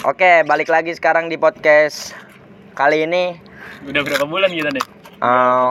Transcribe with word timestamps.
Oke, 0.00 0.48
balik 0.48 0.72
lagi 0.72 0.96
sekarang 0.96 1.28
di 1.28 1.36
podcast 1.36 2.16
kali 2.72 3.04
ini 3.04 3.36
Udah 3.84 4.00
berapa 4.00 4.24
bulan 4.24 4.48
kita 4.48 4.72
deh? 4.72 4.80
eh, 5.20 5.68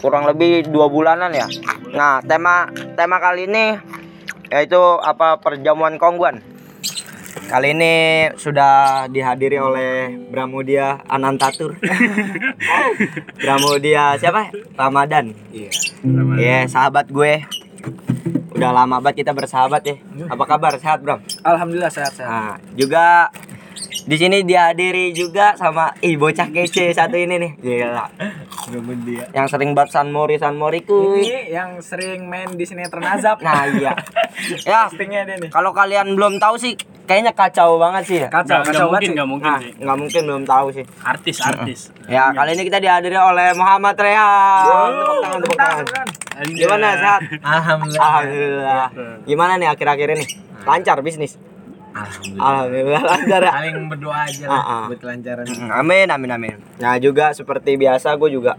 kurang 0.00 0.24
lebih 0.24 0.64
dua 0.72 0.88
bulanan 0.88 1.28
ya. 1.36 1.44
Nah, 1.92 2.24
tema 2.24 2.72
tema 2.96 3.20
kali 3.20 3.44
ini 3.44 3.76
yaitu 4.48 4.80
apa 5.04 5.36
perjamuan 5.36 6.00
kongguan. 6.00 6.40
Kali 7.52 7.76
ini 7.76 7.92
sudah 8.40 9.04
dihadiri 9.12 9.60
oleh 9.60 10.16
Bramudia 10.32 11.04
Anantatur. 11.04 11.76
Bramudia 13.44 14.16
siapa? 14.16 14.48
Ramadan. 14.72 15.36
Iya. 15.52 15.72
Iya, 16.40 16.58
sahabat 16.72 17.12
gue. 17.12 17.44
Udah 18.62 18.72
lama 18.78 19.02
banget 19.02 19.26
kita 19.26 19.34
bersahabat 19.34 19.82
ya. 19.82 19.96
Apa 20.30 20.44
kabar? 20.46 20.78
Sehat, 20.78 21.02
Bram? 21.02 21.18
Alhamdulillah 21.42 21.90
sehat-sehat. 21.90 22.30
Nah, 22.30 22.54
juga 22.78 23.26
di 24.02 24.16
sini 24.18 24.42
dihadiri 24.42 25.14
juga 25.14 25.54
sama 25.54 25.94
ih 26.02 26.18
bocah 26.18 26.50
kece 26.50 26.90
satu 26.90 27.14
ini 27.14 27.38
nih. 27.38 27.52
Gila. 27.58 28.06
dia. 29.02 29.24
Yang 29.30 29.46
sering 29.54 29.70
banget 29.72 29.90
San 29.94 30.10
Mori 30.10 30.36
San 30.38 30.58
Moriku. 30.58 31.18
Ini 31.18 31.54
yang 31.54 31.78
sering 31.78 32.26
main 32.26 32.50
di 32.54 32.66
sinetron 32.66 33.06
azab. 33.06 33.38
Nah, 33.42 33.66
iya. 33.70 33.94
ya, 34.70 34.90
dia 34.90 35.36
nih. 35.38 35.50
kalau 35.50 35.70
kalian 35.70 36.18
belum 36.18 36.42
tahu 36.42 36.58
sih 36.58 36.74
kayaknya 37.06 37.30
kacau 37.30 37.78
banget 37.78 38.02
sih 38.06 38.16
ya. 38.22 38.28
Kacau, 38.30 38.58
nggak 38.58 38.66
kacau 38.66 38.86
mungkin, 38.86 38.90
banget 38.90 39.02
sih. 39.02 39.14
nggak 39.14 39.28
mungkin 39.28 39.50
Nah, 39.50 39.58
sih. 39.60 39.72
nggak 39.78 39.96
mungkin 39.98 40.22
belum 40.26 40.44
tahu 40.46 40.66
sih. 40.74 40.84
Artis, 41.02 41.36
artis. 41.38 41.80
Ya, 42.10 42.24
kali 42.34 42.50
ini 42.58 42.62
kita 42.66 42.78
dihadiri 42.82 43.18
oleh 43.18 43.48
Muhammad 43.54 43.94
Rehan. 43.94 44.90
Tepuk 44.98 45.18
tangan, 45.20 45.38
tepuk 45.38 45.58
tangan. 45.58 46.06
Gimana 46.50 46.86
sehat? 46.98 47.20
Alhamdulillah. 47.38 48.02
Alhamdulillah. 48.02 48.88
Gimana 49.22 49.52
nih 49.58 49.68
akhir-akhir 49.70 50.08
ini? 50.18 50.26
Lancar 50.62 50.98
bisnis? 51.02 51.38
Alhamdulillah. 51.92 52.40
Alhamdulillah 52.42 53.02
lancar 53.04 53.40
ya. 53.40 53.52
Saling 53.52 53.76
berdoa 53.86 54.18
aja 54.22 54.44
Ah, 54.44 54.52
ah. 54.52 54.58
lah 54.58 54.82
buat 54.88 54.98
kelancaran. 54.98 55.44
Mm, 55.44 55.70
Amin, 55.70 56.06
amin, 56.08 56.30
amin. 56.30 56.54
Nah 56.76 56.96
juga 56.96 57.30
seperti 57.30 57.76
biasa 57.76 58.14
gue 58.14 58.30
juga 58.30 58.56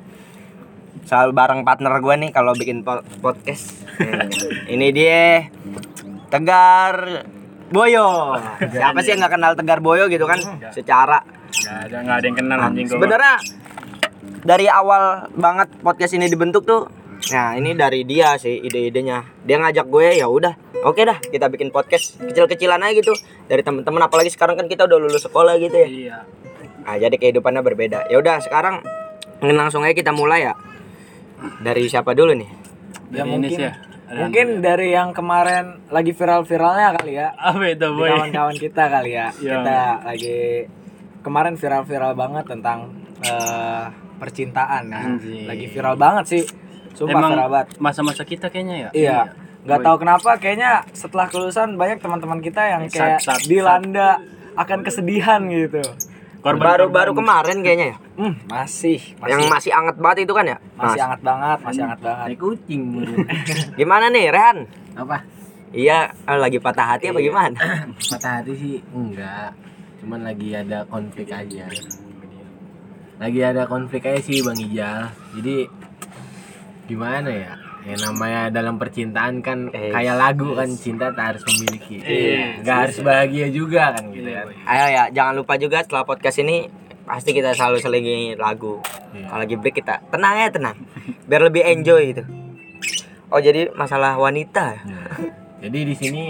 selalu 1.04 1.32
bareng 1.32 1.62
partner 1.62 1.94
gue 1.98 2.16
nih 2.20 2.32
kalau 2.32 2.54
bikin 2.54 2.82
po- 2.82 3.02
podcast. 3.20 3.74
Hmm, 3.96 4.30
Ini 4.74 4.88
dia 4.90 5.50
Tegar 6.28 7.26
Boyo. 7.68 8.38
Siapa 8.64 9.02
sih 9.02 9.12
yang 9.12 9.20
nggak 9.20 9.34
kenal 9.34 9.52
Tegar 9.54 9.80
Boyo 9.80 10.06
gitu 10.08 10.24
kan? 10.24 10.38
Secara 10.70 11.22
Nggak 11.54 11.78
ada, 11.84 11.98
nggak 12.00 12.16
ada 12.16 12.26
yang 12.26 12.38
kenal 12.38 12.60
anjing 12.60 12.86
gua. 12.86 12.94
sebenarnya 12.96 13.36
dari 14.44 14.66
awal 14.66 15.04
banget 15.32 15.70
podcast 15.80 16.14
ini 16.14 16.26
dibentuk 16.28 16.64
tuh. 16.64 16.90
Nah 17.32 17.56
ini 17.56 17.72
dari 17.78 18.04
dia 18.04 18.36
sih 18.36 18.60
ide-idenya. 18.60 19.24
Dia 19.48 19.62
ngajak 19.64 19.88
gue 19.88 20.20
ya 20.20 20.28
udah. 20.28 20.54
Oke 20.84 21.08
dah 21.08 21.16
kita 21.24 21.48
bikin 21.48 21.72
podcast 21.72 22.20
kecil-kecilan 22.20 22.84
aja 22.84 22.92
gitu 22.92 23.16
dari 23.48 23.64
teman-teman 23.64 24.04
apalagi 24.04 24.28
sekarang 24.28 24.60
kan 24.60 24.68
kita 24.68 24.84
udah 24.84 24.98
lulus 25.00 25.24
sekolah 25.24 25.56
gitu 25.56 25.78
ya. 25.80 25.88
Iya. 25.88 26.18
Nah, 26.84 26.96
jadi 27.00 27.16
kehidupannya 27.16 27.64
berbeda. 27.64 28.12
Ya 28.12 28.20
udah, 28.20 28.44
sekarang 28.44 28.84
langsung 29.40 29.88
aja 29.88 29.96
kita 29.96 30.12
mulai 30.12 30.52
ya. 30.52 30.54
Dari 31.64 31.88
siapa 31.88 32.12
dulu 32.12 32.36
nih? 32.36 32.50
Ya 33.12 33.24
Dari 33.24 33.30
mungkin 33.32 33.50
Indonesia. 33.56 33.72
Ada 34.04 34.20
mungkin 34.20 34.48
dari 34.60 34.88
yang 34.92 35.10
kemarin 35.16 35.66
lagi 35.88 36.12
viral-viralnya 36.12 36.88
kali 37.00 37.14
ya. 37.16 37.32
Apa 37.40 37.64
itu, 37.72 37.88
Di 37.88 37.96
boy? 37.96 38.10
kawan-kawan 38.12 38.56
kita 38.60 38.84
kali 38.92 39.12
ya. 39.16 39.28
Iya. 39.40 39.52
Kita 39.64 39.80
lagi 40.04 40.38
kemarin 41.24 41.56
viral-viral 41.56 42.14
banget 42.20 42.46
tentang 42.52 42.80
eh, 43.24 43.86
percintaan 44.20 44.84
ya. 44.92 45.02
Anjing. 45.08 45.48
Lagi 45.48 45.66
viral 45.72 45.96
banget 45.96 46.26
sih. 46.28 46.44
Sumpah 46.94 47.14
Emang 47.16 47.34
banget. 47.36 47.66
masa-masa 47.78 48.22
kita 48.22 48.48
kayaknya 48.48 48.76
ya? 48.78 48.90
Iya. 48.92 49.20
Nggak 49.64 49.80
Boy. 49.80 49.86
tahu 49.86 49.98
kenapa 49.98 50.30
kayaknya 50.38 50.72
setelah 50.92 51.26
kelulusan 51.26 51.74
banyak 51.74 51.98
teman-teman 51.98 52.38
kita 52.38 52.62
yang 52.62 52.82
kayak 52.86 53.18
sat, 53.18 53.38
sat. 53.38 53.48
dilanda 53.48 54.20
akan 54.54 54.80
kesedihan 54.82 55.40
gitu. 55.46 55.82
Korban- 56.40 56.76
Baru-baru 56.76 57.16
kemarin 57.16 57.58
kayaknya 57.60 57.88
ya. 57.88 57.98
Hmm, 58.14 58.36
masih, 58.46 59.00
masih 59.16 59.32
Yang 59.32 59.42
masih 59.48 59.72
anget 59.72 59.96
banget 59.96 60.18
itu 60.22 60.34
kan 60.34 60.46
ya? 60.46 60.58
masih 60.74 60.84
Mas. 60.92 61.02
hangat 61.02 61.22
banget, 61.24 61.58
masih 61.64 61.82
hangat 61.82 62.00
banget. 62.04 62.28
kucing 62.36 62.82
Gimana 63.80 64.06
nih, 64.08 64.26
Rehan? 64.28 64.58
apa 64.94 65.18
Iya, 65.72 66.14
eh, 66.14 66.38
lagi 66.38 66.60
patah 66.60 66.86
hati 66.94 67.10
apa 67.10 67.18
gimana? 67.18 67.58
patah 68.12 68.32
hati 68.38 68.54
sih 68.54 68.76
enggak 68.94 69.56
cuman 69.98 70.20
lagi 70.22 70.52
ada 70.52 70.84
konflik 70.86 71.32
aja 71.32 71.64
lagi 73.16 73.40
ada 73.40 73.64
konflik 73.66 74.04
aja 74.04 74.20
sih 74.20 74.44
bang 74.44 74.60
Ijal 74.60 75.00
jadi 75.34 75.56
gimana 76.84 77.30
ya 77.30 77.54
ya 77.84 77.96
namanya 78.02 78.48
dalam 78.50 78.76
percintaan 78.76 79.40
kan 79.40 79.68
Eh, 79.70 79.92
kayak 79.92 80.16
lagu 80.16 80.52
kan 80.52 80.72
cinta 80.74 81.12
tak 81.12 81.36
harus 81.36 81.44
memiliki 81.46 82.00
Iya. 82.00 82.60
nggak 82.60 82.78
harus 82.78 82.98
bahagia 83.00 83.48
juga 83.50 83.92
kan 83.92 84.08
gitu 84.10 84.24
kan 84.26 84.48
Ayo 84.64 84.86
ya, 84.90 85.04
jangan 85.10 85.34
lupa 85.36 85.54
juga 85.56 85.80
setelah 85.80 86.04
podcast 86.04 86.40
ini 86.40 86.72
pasti 87.04 87.32
kita 87.32 87.52
selalu 87.52 87.78
selingi 87.78 88.18
lagu. 88.34 88.80
Iya. 89.12 89.28
Kalau 89.28 89.42
lagi 89.42 89.56
break 89.56 89.76
kita 89.76 90.00
tenang 90.08 90.36
ya 90.38 90.48
tenang, 90.50 90.78
biar 91.26 91.44
lebih 91.44 91.60
enjoy 91.62 92.02
gitu. 92.10 92.24
Oh 93.28 93.38
jadi 93.38 93.68
masalah 93.74 94.16
wanita. 94.16 94.80
ya? 94.80 94.84
Ya. 94.86 95.04
jadi 95.62 95.80
di 95.84 95.96
sini 95.98 96.24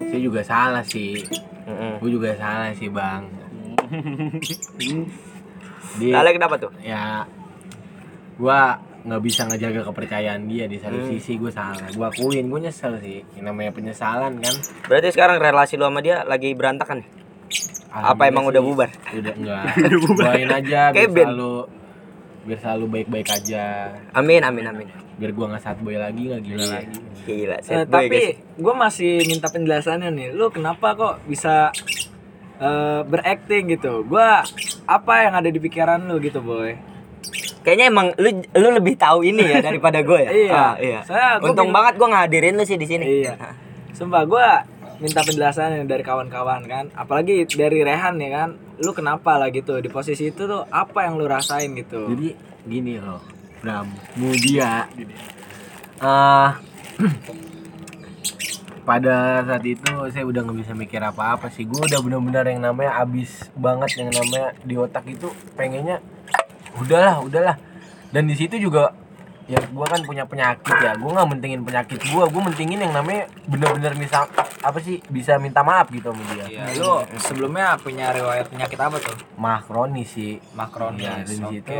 saya 0.00 0.18
juga 0.18 0.40
salah 0.42 0.82
sih 0.82 1.22
Mm-mm. 1.68 2.00
gue 2.00 2.10
juga 2.10 2.34
salah 2.34 2.72
sih 2.72 2.88
bang 2.88 3.30
di 5.92 6.08
Lalu 6.08 6.30
kenapa 6.32 6.54
tuh? 6.56 6.72
ya 6.80 7.26
gua 8.34 8.78
nggak 9.00 9.22
bisa 9.22 9.42
ngejaga 9.44 9.80
kepercayaan 9.82 10.44
dia 10.44 10.64
di 10.64 10.76
satu 10.76 10.92
Hmm. 10.94 11.08
sisi 11.10 11.34
gue 11.34 11.48
salah 11.48 11.88
gua 11.90 12.08
akuin 12.08 12.44
gue 12.44 12.60
nyesel 12.60 12.98
sih 12.98 13.24
yang 13.32 13.48
namanya 13.48 13.72
penyesalan 13.72 14.36
kan 14.36 14.54
Berarti 14.84 15.08
sekarang 15.10 15.36
relasi 15.36 15.74
lu 15.74 15.84
sama 15.84 15.98
dia 15.98 16.20
lagi 16.22 16.52
berantakan 16.52 17.00
nih? 17.00 17.08
Apa 17.90 18.28
emang 18.28 18.44
udah 18.44 18.60
bubar? 18.60 18.90
udah 19.10 19.34
enggak 19.34 19.64
doain 20.18 20.48
aja 20.48 20.92
biar 20.92 21.08
selalu 21.10 21.52
biar 22.42 22.58
selalu 22.58 22.84
baik-baik 22.90 23.28
aja 23.30 23.64
Amin, 24.12 24.40
amin, 24.40 24.64
amin. 24.64 24.86
biar 25.16 25.32
gua 25.32 25.48
nggak 25.48 25.62
sad 25.62 25.78
boy 25.78 25.94
lagi 25.94 26.22
nggak 26.26 26.42
gila 26.42 26.66
lagi 26.70 26.98
Gila, 27.20 27.56
Eh, 27.56 27.62
sad 27.62 27.84
boy, 27.84 27.94
tapi 28.00 28.20
guys. 28.32 28.36
gue 28.56 28.74
masih 28.74 29.12
minta 29.26 29.46
penjelasannya 29.46 30.08
nih. 30.10 30.28
Lu 30.32 30.48
kenapa 30.48 30.92
kok 30.92 31.20
bisa 31.24 31.68
eh, 32.58 33.00
berakting 33.02 33.68
gitu? 33.70 34.04
Gua 34.04 34.40
apa 34.86 35.14
yang 35.22 35.34
ada 35.34 35.46
di 35.46 35.56
pikiran 35.56 36.00
lu 36.02 36.16
gitu, 36.18 36.40
boy? 36.40 36.72
Kayaknya 37.60 37.86
emang 37.88 38.06
lu 38.16 38.30
lu 38.56 38.68
lebih 38.72 38.96
tahu 38.96 39.20
ini 39.22 39.44
ya 39.44 39.60
daripada 39.60 40.00
gue 40.00 40.20
ya. 40.20 40.30
Iya. 40.40 40.52
Ah, 40.52 40.74
iya. 40.78 41.00
Saya- 41.04 41.36
gua 41.38 41.52
Untung 41.52 41.70
banget 41.70 41.94
gue 41.96 42.08
ngadirin 42.08 42.54
lu 42.56 42.64
sih 42.64 42.76
di 42.76 42.86
sini. 42.88 43.04
Iya. 43.24 43.34
Sumpah 43.96 44.24
gua 44.24 44.64
minta 44.96 45.20
penjelasannya 45.20 45.84
dari 45.84 46.00
kawan-kawan 46.00 46.64
kan. 46.64 46.88
Apalagi 46.92 47.44
dari 47.48 47.84
Rehan 47.84 48.16
ya 48.16 48.30
kan. 48.34 48.48
Lu 48.80 48.92
kenapa 48.92 49.36
lah 49.36 49.48
gitu 49.48 49.76
di 49.78 49.88
posisi 49.88 50.28
itu 50.28 50.48
tuh 50.48 50.64
apa 50.66 51.04
yang 51.04 51.20
lu 51.20 51.28
rasain 51.28 51.68
gitu? 51.72 52.08
jadi 52.08 52.32
gini 52.64 53.00
loh 53.00 53.20
Bram 53.60 53.88
mudia 54.16 54.88
ah 56.00 56.56
pada 58.88 59.44
saat 59.44 59.64
itu 59.64 59.92
saya 60.08 60.24
udah 60.24 60.40
nggak 60.44 60.58
bisa 60.64 60.72
mikir 60.72 61.00
apa-apa 61.00 61.52
sih 61.52 61.68
gue 61.68 61.76
udah 61.78 62.00
bener-bener 62.00 62.56
yang 62.56 62.64
namanya 62.64 63.04
abis 63.04 63.52
banget 63.52 64.00
yang 64.00 64.10
namanya 64.10 64.56
di 64.64 64.74
otak 64.76 65.04
itu 65.06 65.28
pengennya 65.54 66.00
udahlah 66.76 67.18
udahlah 67.20 67.56
dan 68.10 68.22
di 68.24 68.34
situ 68.34 68.58
juga 68.58 68.94
ya 69.46 69.58
gue 69.58 69.82
kan 69.82 69.98
punya 70.02 70.22
penyakit 70.22 70.76
ya 70.78 70.94
gue 70.94 71.10
nggak 71.10 71.26
mentingin 71.28 71.60
penyakit 71.60 71.98
gue 71.98 72.22
gue 72.22 72.42
mentingin 72.44 72.78
yang 72.78 72.94
namanya 72.94 73.26
bener-bener 73.50 73.98
bisa 73.98 74.30
apa 74.62 74.78
sih 74.78 75.02
bisa 75.10 75.34
minta 75.36 75.66
maaf 75.66 75.90
gitu 75.90 76.14
sama 76.14 76.22
dia 76.30 76.46
Iya, 76.46 76.64
lu 76.78 77.02
sebelumnya 77.18 77.74
punya 77.76 78.14
riwayat 78.14 78.46
penyakit 78.46 78.78
apa 78.78 78.96
tuh? 78.96 79.18
mah 79.34 79.58
kronis 79.60 80.14
sih 80.14 80.38
Makronis. 80.54 81.02
Iya, 81.02 81.14
dari 81.26 81.38
Oke. 81.40 81.50
situ. 81.50 81.72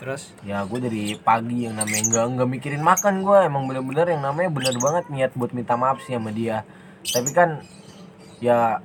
Terus 0.00 0.22
ya 0.42 0.64
gue 0.64 0.78
dari 0.80 1.04
pagi 1.14 1.68
yang 1.68 1.76
namanya 1.76 2.02
nggak 2.08 2.24
nggak 2.34 2.48
mikirin 2.48 2.82
makan 2.82 3.20
gue 3.20 3.38
emang 3.38 3.68
bener-bener 3.68 4.06
yang 4.10 4.22
namanya 4.24 4.50
bener 4.50 4.74
banget 4.74 5.04
niat 5.12 5.30
buat 5.36 5.52
minta 5.52 5.76
maaf 5.76 6.02
sih 6.02 6.16
sama 6.16 6.32
dia 6.32 6.64
tapi 7.06 7.30
kan 7.30 7.62
ya 8.40 8.80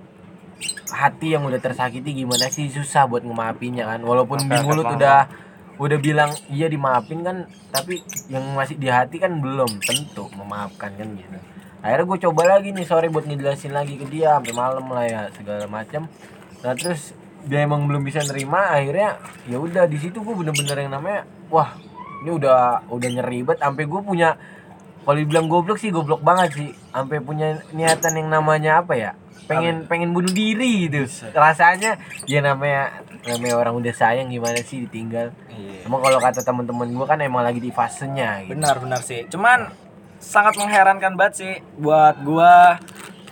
hati 0.91 1.35
yang 1.35 1.43
udah 1.43 1.59
tersakiti 1.59 2.15
gimana 2.15 2.47
sih? 2.47 2.71
Susah 2.71 3.05
buat 3.05 3.23
ngemaafin 3.23 3.79
kan? 3.79 4.01
Walaupun 4.01 4.47
oke, 4.47 4.55
mulut 4.63 4.85
paham. 4.87 4.97
udah 4.97 5.19
udah 5.75 5.97
bilang 5.99 6.31
iya 6.47 6.71
dimaafin 6.71 7.19
kan 7.19 7.37
tapi 7.67 7.99
yang 8.31 8.55
masih 8.55 8.79
di 8.79 8.87
hati 8.87 9.19
kan 9.19 9.43
belum 9.43 9.67
tentu 9.83 10.31
memaafkan 10.31 10.95
kan 10.95 11.07
gitu. 11.19 11.37
Akhirnya 11.83 12.05
gue 12.07 12.19
coba 12.29 12.41
lagi 12.57 12.71
nih 12.71 12.87
sore 12.87 13.11
buat 13.11 13.27
ngejelasin 13.27 13.75
lagi 13.75 13.99
ke 13.99 14.07
dia 14.07 14.39
sampai 14.39 14.55
malam 14.55 14.87
lah 14.89 15.05
ya 15.05 15.21
segala 15.35 15.67
macam 15.67 16.07
nah 16.63 16.73
terus 16.73 17.13
dia 17.45 17.61
emang 17.61 17.85
belum 17.85 18.01
bisa 18.01 18.25
nerima 18.25 18.73
akhirnya 18.73 19.21
ya 19.45 19.61
udah 19.61 19.85
di 19.85 20.01
situ 20.01 20.17
gue 20.17 20.33
bener-bener 20.33 20.81
yang 20.81 20.97
namanya 20.97 21.29
wah 21.53 21.77
ini 22.25 22.31
udah 22.41 22.89
udah 22.89 23.09
nyeri 23.11 23.45
banget. 23.45 23.59
Sampai 23.61 23.83
gue 23.85 24.01
punya 24.01 24.39
kalau 25.05 25.17
dibilang 25.19 25.45
goblok 25.51 25.77
sih 25.77 25.91
goblok 25.91 26.23
banget 26.23 26.49
sih. 26.55 26.69
Sampai 26.89 27.19
punya 27.19 27.59
niatan 27.75 28.15
yang 28.15 28.31
namanya 28.31 28.81
apa 28.81 28.95
ya 28.95 29.11
pengen 29.45 29.85
pengen 29.89 30.09
bunuh 30.11 30.29
diri 30.29 30.89
gitu. 30.89 31.05
Rasanya 31.33 31.97
ya 32.25 32.39
namanya 32.41 33.05
namanya 33.25 33.55
orang 33.57 33.73
udah 33.81 33.93
sayang 33.93 34.29
gimana 34.29 34.61
sih 34.61 34.85
ditinggal? 34.85 35.33
Iya. 35.49 35.87
emang 35.87 36.01
kalau 36.01 36.19
kata 36.21 36.41
teman-teman 36.41 36.89
gue 36.91 37.05
kan 37.07 37.19
emang 37.21 37.41
lagi 37.45 37.61
di 37.61 37.71
fasenya 37.73 38.45
gitu. 38.45 38.57
Benar 38.57 38.75
benar 38.81 39.01
sih. 39.01 39.25
Cuman 39.29 39.69
sangat 40.21 40.57
mengherankan 40.57 41.13
banget 41.17 41.33
sih 41.37 41.53
buat 41.77 42.17
gua 42.25 42.81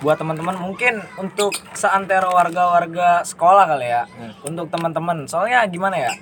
buat 0.04 0.20
teman-teman 0.20 0.60
mungkin 0.60 1.00
untuk 1.16 1.56
seantero 1.72 2.36
warga-warga 2.36 3.24
sekolah 3.24 3.66
kali 3.70 3.88
ya. 3.88 4.04
Untuk 4.44 4.68
teman-teman 4.70 5.26
soalnya 5.30 5.64
gimana 5.70 6.10
ya 6.10 6.14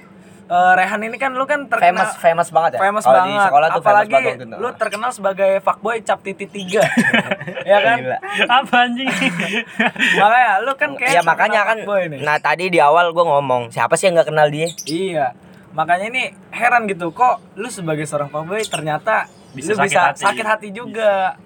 Eh, 0.43 0.73
Rehan 0.73 0.99
ini 0.99 1.15
kan 1.15 1.31
lu 1.31 1.45
kan 1.45 1.63
terkenal 1.63 1.95
famous 1.95 2.11
famous 2.17 2.49
banget 2.49 2.71
ya 2.75 2.79
famous 2.81 3.03
Kalau 3.03 3.15
banget 3.15 3.31
di 3.31 3.39
sekolah 3.41 3.67
tuh 3.67 3.79
apalagi 3.79 4.11
famous 4.11 4.35
banget 4.35 4.59
lu 4.59 4.69
terkenal 4.75 5.09
sebagai 5.09 5.51
fuckboy 5.59 5.97
cap 6.01 6.19
titik 6.19 6.49
tiga 6.49 6.83
ya 7.71 7.77
kan 7.79 7.97
Gila. 7.97 8.17
Apa 8.51 8.75
anjing? 8.83 9.07
makanya 10.19 10.51
lu 10.59 10.71
kan 10.73 10.89
kayak 10.93 11.11
Iya 11.11 11.21
makanya 11.21 11.61
kan 11.63 11.77
nih. 11.79 12.19
nah 12.19 12.35
tadi 12.37 12.67
di 12.67 12.79
awal 12.79 13.09
gue 13.09 13.23
ngomong 13.23 13.69
siapa 13.69 13.93
sih 13.93 14.07
yang 14.07 14.15
nggak 14.15 14.27
kenal 14.27 14.47
dia 14.47 14.67
Iya. 14.83 15.25
Makanya 15.71 16.05
ini 16.09 16.23
heran 16.49 16.83
gitu 16.85 17.11
kok 17.11 17.39
lu 17.55 17.67
sebagai 17.67 18.03
seorang 18.03 18.27
fuckboy 18.27 18.59
ternyata 18.61 19.31
Bisa 19.51 19.71
lu 19.71 19.79
sakit 19.79 19.87
bisa 19.87 20.01
hati. 20.05 20.21
sakit 20.21 20.45
hati 20.45 20.67
juga. 20.69 21.39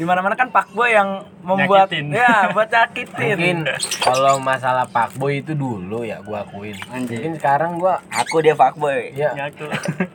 Di 0.00 0.08
mana-mana 0.08 0.32
kan 0.32 0.48
fuckboy 0.48 0.90
yang 0.90 1.08
membuat 1.40 1.88
Nyakitin. 1.88 2.08
ya 2.10 2.48
buat 2.50 2.68
nyakitin. 2.68 3.36
mungkin 3.36 3.58
kalau 4.00 4.40
masalah 4.40 4.84
Pak 4.86 5.12
Boy 5.14 5.40
itu 5.40 5.52
dulu 5.52 6.00
ya 6.02 6.20
gua 6.20 6.40
akuin 6.42 6.72
mungkin 6.86 7.36
sekarang 7.36 7.76
gua 7.76 8.00
aku 8.08 8.40
dia 8.40 8.52
fuckboy 8.52 9.12
ya 9.12 9.32
Ngaku. 9.34 9.64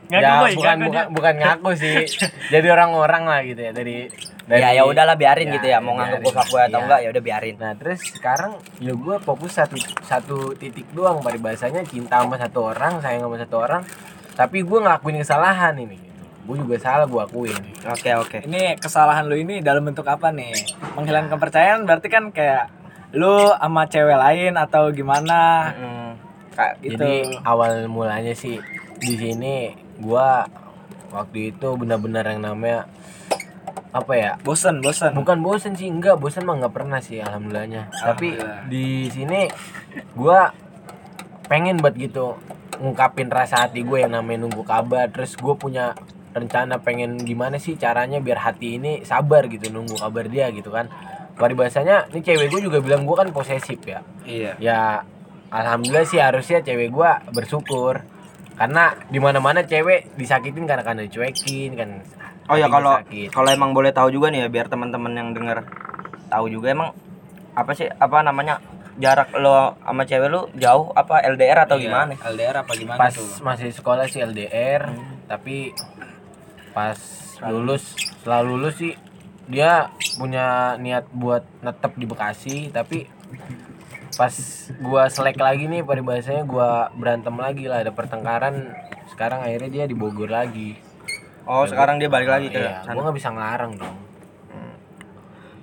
Ngaku 0.08 0.18
ya 0.18 0.30
boy, 0.36 0.52
bukan 0.52 0.76
ngaku 0.76 0.82
bukan 0.82 0.90
dia. 0.92 1.14
bukan 1.14 1.34
ngaku 1.36 1.70
sih 1.76 1.96
jadi 2.48 2.66
orang-orang 2.68 3.22
lah 3.24 3.40
gitu 3.42 3.60
ya 3.60 3.70
dari 3.70 4.10
dari 4.42 4.58
ya 4.60 4.70
ya 4.72 4.82
udahlah 4.82 5.14
biarin 5.14 5.46
Ya, 5.46 5.54
gitu 5.54 5.66
ya 5.68 5.78
mau 5.78 5.94
nganggap 5.94 6.18
gue 6.20 6.32
fuckboy 6.32 6.62
atau 6.62 6.70
Iya. 6.72 6.82
enggak 6.82 6.98
ya 6.98 7.08
udah 7.08 7.22
biarin 7.22 7.54
Nah 7.56 7.72
terus 7.74 8.00
sekarang 8.08 8.52
ya 8.78 8.92
gue 8.92 9.14
fokus 9.20 9.52
satu 9.52 9.74
satu 10.00 10.36
titik 10.52 10.86
doang 10.90 11.18
paribasanya 11.18 11.82
cinta 11.82 12.18
sama 12.20 12.34
satu 12.36 12.70
orang 12.70 12.98
sayang 12.98 13.22
sama 13.22 13.36
satu 13.36 13.56
orang 13.56 13.82
tapi 14.32 14.62
gue 14.62 14.78
ngelakuin 14.78 15.22
kesalahan 15.22 15.74
ini 15.76 15.98
gue 16.46 16.56
juga 16.56 16.76
salah 16.78 17.04
gue 17.04 17.18
akuin 17.18 17.58
oke 17.82 18.10
oke 18.22 18.38
Ini 18.46 18.78
kesalahan 18.78 19.26
lu 19.26 19.34
ini 19.34 19.58
dalam 19.58 19.82
bentuk 19.82 20.06
apa 20.06 20.30
nih? 20.30 20.54
Menghilangkan 20.94 21.34
kepercayaan 21.34 21.82
berarti 21.82 22.06
kan 22.06 22.30
kayak 22.30 22.70
lu 23.10 23.50
sama 23.50 23.84
cewek 23.84 24.14
lain 24.14 24.54
atau 24.54 24.90
gimana 24.90 25.72
Hmm, 25.74 26.10
Kak, 26.54 26.78
gitu. 26.80 26.96
jadi 26.96 27.42
awal 27.42 27.84
mulanya 27.86 28.32
sih 28.32 28.56
di 28.96 29.14
sini 29.14 29.74
gue 29.98 30.28
waktu 31.10 31.50
itu 31.50 31.68
benar-benar 31.74 32.26
yang 32.26 32.42
namanya 32.42 32.86
apa 33.90 34.12
ya 34.12 34.32
bosen, 34.40 34.84
bosen. 34.84 35.16
bukan 35.16 35.40
bosen 35.40 35.72
sih 35.72 35.88
enggak 35.88 36.20
bosen 36.20 36.44
mah 36.44 36.60
nggak 36.60 36.74
pernah 36.74 37.00
sih 37.00 37.16
alhamdulillahnya 37.18 37.88
tapi 37.90 38.36
Alhamdulillah. 38.36 38.68
di 38.68 38.86
sini 39.08 39.40
gua 40.12 40.52
pengen 41.46 41.80
buat 41.80 41.96
gitu 41.96 42.36
ngungkapin 42.76 43.32
rasa 43.32 43.64
hati 43.64 43.80
gue 43.80 44.04
yang 44.04 44.12
namanya 44.12 44.44
nunggu 44.44 44.60
kabar 44.62 45.08
terus 45.08 45.32
gue 45.32 45.54
punya 45.56 45.96
rencana 46.36 46.76
pengen 46.78 47.16
gimana 47.16 47.56
sih 47.56 47.80
caranya 47.80 48.20
biar 48.20 48.36
hati 48.38 48.76
ini 48.76 49.00
sabar 49.02 49.48
gitu 49.48 49.72
nunggu 49.72 49.96
kabar 49.96 50.28
dia 50.28 50.52
gitu 50.52 50.68
kan. 50.68 50.92
Paribasanya 51.36 52.08
ini 52.12 52.20
cewek 52.20 52.48
gue 52.48 52.60
juga 52.64 52.78
bilang 52.80 53.04
gue 53.04 53.16
kan 53.16 53.28
posesif 53.32 53.80
ya. 53.84 54.00
Iya. 54.24 54.52
ya 54.60 54.80
alhamdulillah 55.46 56.04
sih 56.04 56.20
harusnya 56.20 56.60
cewek 56.60 56.92
gua 56.92 57.22
bersyukur. 57.32 58.04
Karena 58.56 58.96
di 59.08 59.20
mana 59.20 59.36
mana 59.36 59.60
cewek 59.62 60.16
disakitin 60.16 60.64
karena 60.64 60.80
karena 60.80 61.04
dicuekin 61.04 61.76
kan. 61.76 61.90
Oh 62.48 62.56
ya 62.56 62.70
kalau 62.70 62.96
kalau 63.32 63.48
emang 63.50 63.74
boleh 63.74 63.92
tahu 63.92 64.08
juga 64.08 64.30
nih 64.30 64.46
ya 64.46 64.48
biar 64.48 64.66
teman-teman 64.66 65.12
yang 65.12 65.34
denger 65.34 65.66
tahu 66.26 66.46
juga 66.48 66.72
emang 66.72 66.90
apa 67.52 67.72
sih 67.72 67.84
apa 67.86 68.22
namanya 68.22 68.60
jarak 68.96 69.28
lo 69.36 69.76
sama 69.76 70.08
cewek 70.08 70.28
lu 70.32 70.48
jauh 70.56 70.88
apa 70.96 71.20
LDR 71.20 71.68
atau 71.68 71.76
Iya, 71.76 71.84
gimana? 71.84 72.12
LDR 72.16 72.56
apa 72.64 72.72
gimana 72.72 72.96
pas 72.96 73.12
tuh? 73.12 73.28
masih 73.44 73.68
sekolah 73.68 74.08
sih 74.08 74.24
LDR 74.24 74.88
tapi 75.28 75.74
pas 76.76 76.98
lulus. 77.48 77.96
setelah 77.96 78.44
lulus 78.44 78.76
sih 78.76 78.92
dia 79.48 79.88
punya 80.20 80.76
niat 80.76 81.08
buat 81.08 81.48
netep 81.64 81.92
di 81.96 82.04
Bekasi 82.04 82.56
tapi 82.68 83.08
pas 84.12 84.32
gua 84.84 85.08
selek 85.08 85.40
lagi 85.40 85.72
nih 85.72 85.80
paribasanya 85.80 86.44
gua 86.44 86.92
berantem 86.92 87.32
lagi 87.36 87.64
lah 87.64 87.80
ada 87.80 87.92
pertengkaran. 87.96 88.76
Sekarang 89.08 89.40
akhirnya 89.40 89.70
dia 89.72 89.84
di 89.88 89.96
Bogor 89.96 90.28
lagi. 90.28 90.76
Oh 91.48 91.64
sekarang 91.64 91.96
dia 91.96 92.12
balik 92.12 92.28
lagi 92.28 92.48
ke 92.52 92.58
Iya, 92.60 92.84
sana. 92.84 92.92
gua 92.92 93.02
nggak 93.08 93.16
bisa 93.16 93.28
ngelarang 93.32 93.72
dong. 93.80 93.96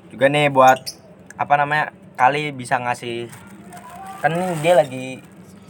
Juga 0.09 0.25
nih 0.29 0.49
buat 0.49 0.79
apa 1.37 1.53
namanya 1.57 1.93
kali 2.13 2.53
bisa 2.53 2.77
ngasih 2.77 3.29
kan 4.21 4.33
dia 4.61 4.77
lagi 4.77 5.19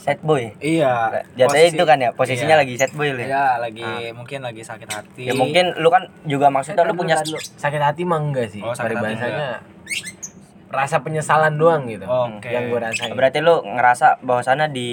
set 0.04 0.20
boy 0.20 0.52
Iya. 0.60 1.24
jatuhnya 1.34 1.48
posisi- 1.64 1.74
itu 1.74 1.84
kan 1.88 1.98
ya 1.98 2.10
posisinya 2.12 2.56
iya. 2.56 2.62
lagi 2.62 2.74
set 2.76 2.92
boy 2.92 3.08
lu 3.08 3.20
ya 3.20 3.26
Iya, 3.26 3.46
lagi 3.58 3.88
mungkin 4.12 4.40
lagi 4.44 4.62
sakit 4.62 4.90
hati. 4.90 5.22
ya 5.24 5.34
mungkin 5.34 5.72
lu 5.80 5.88
kan 5.88 6.04
juga 6.28 6.52
maksudnya 6.52 6.84
lu 6.84 6.94
punya 6.94 7.16
sakit 7.56 7.80
hati 7.80 8.04
mah 8.04 8.20
enggak 8.20 8.52
sih 8.52 8.60
Oh, 8.60 8.76
sakit 8.76 9.00
hati 9.00 9.16
rasa 10.74 11.00
penyesalan 11.00 11.54
doang 11.54 11.86
gitu 11.86 12.04
Oke. 12.04 12.50
yang 12.50 12.68
gua 12.68 12.90
rasain 12.90 13.14
berarti 13.14 13.40
lu 13.40 13.62
ngerasa 13.62 14.18
bahwasannya 14.20 14.68
di 14.70 14.90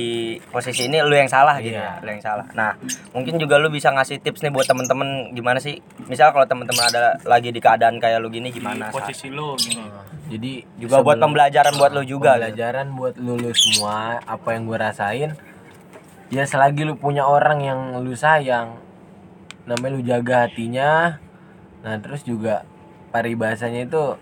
posisi 0.47 0.87
ini 0.87 1.00
lu 1.00 1.11
yang 1.11 1.27
salah 1.27 1.56
gitu 1.59 1.75
Iya. 1.75 1.99
ya 1.99 2.05
lu 2.05 2.09
yang 2.12 2.21
salah 2.21 2.47
nah 2.53 2.77
mungkin 3.11 3.35
juga 3.35 3.56
lu 3.56 3.67
bisa 3.67 3.88
ngasih 3.88 4.21
tips 4.21 4.41
nih 4.41 4.53
buat 4.53 4.65
temen-temen 4.65 5.32
gimana 5.32 5.56
sih 5.56 5.81
misal 6.05 6.31
kalau 6.31 6.44
temen-temen 6.44 6.85
ada 6.85 7.17
lagi 7.25 7.49
di 7.49 7.59
keadaan 7.59 7.97
kayak 7.97 8.21
lu 8.21 8.29
gini 8.29 8.49
gimana 8.49 8.88
Di 8.88 8.94
posisi 8.94 9.32
lu 9.32 9.56
gini. 9.56 9.81
jadi 10.29 10.53
juga 10.77 11.00
buat 11.00 11.17
pembelajaran 11.17 11.75
buat 11.75 11.91
lu 11.91 12.05
juga 12.05 12.37
gitu. 12.37 12.44
pembelajaran 12.44 12.87
buat 12.93 13.15
lu 13.17 13.35
lu 13.35 13.50
semua 13.50 14.21
apa 14.21 14.49
yang 14.53 14.69
gue 14.69 14.76
rasain 14.76 15.31
ya 16.29 16.44
selagi 16.44 16.85
lu 16.85 16.94
punya 16.94 17.25
orang 17.25 17.59
yang 17.59 17.81
lu 17.99 18.12
sayang 18.12 18.76
namanya 19.65 19.91
lu 19.91 20.00
jaga 20.00 20.44
hatinya 20.44 21.17
nah 21.81 21.97
terus 21.97 22.23
juga 22.23 22.62
paribasanya 23.11 23.83
itu 23.83 24.15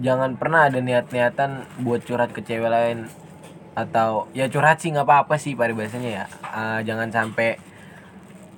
jangan 0.00 0.34
pernah 0.40 0.66
ada 0.66 0.80
niat-niatan 0.80 1.80
buat 1.84 2.02
curhat 2.04 2.32
ke 2.32 2.40
cewek 2.40 2.68
lain. 2.72 3.06
Atau 3.76 4.26
ya 4.34 4.50
curhat 4.50 4.82
sih 4.82 4.90
nggak 4.90 5.06
apa-apa 5.06 5.36
sih 5.36 5.54
paribasanya 5.54 6.10
ya. 6.10 6.26
Ah, 6.42 6.80
jangan 6.82 7.12
sampai 7.12 7.60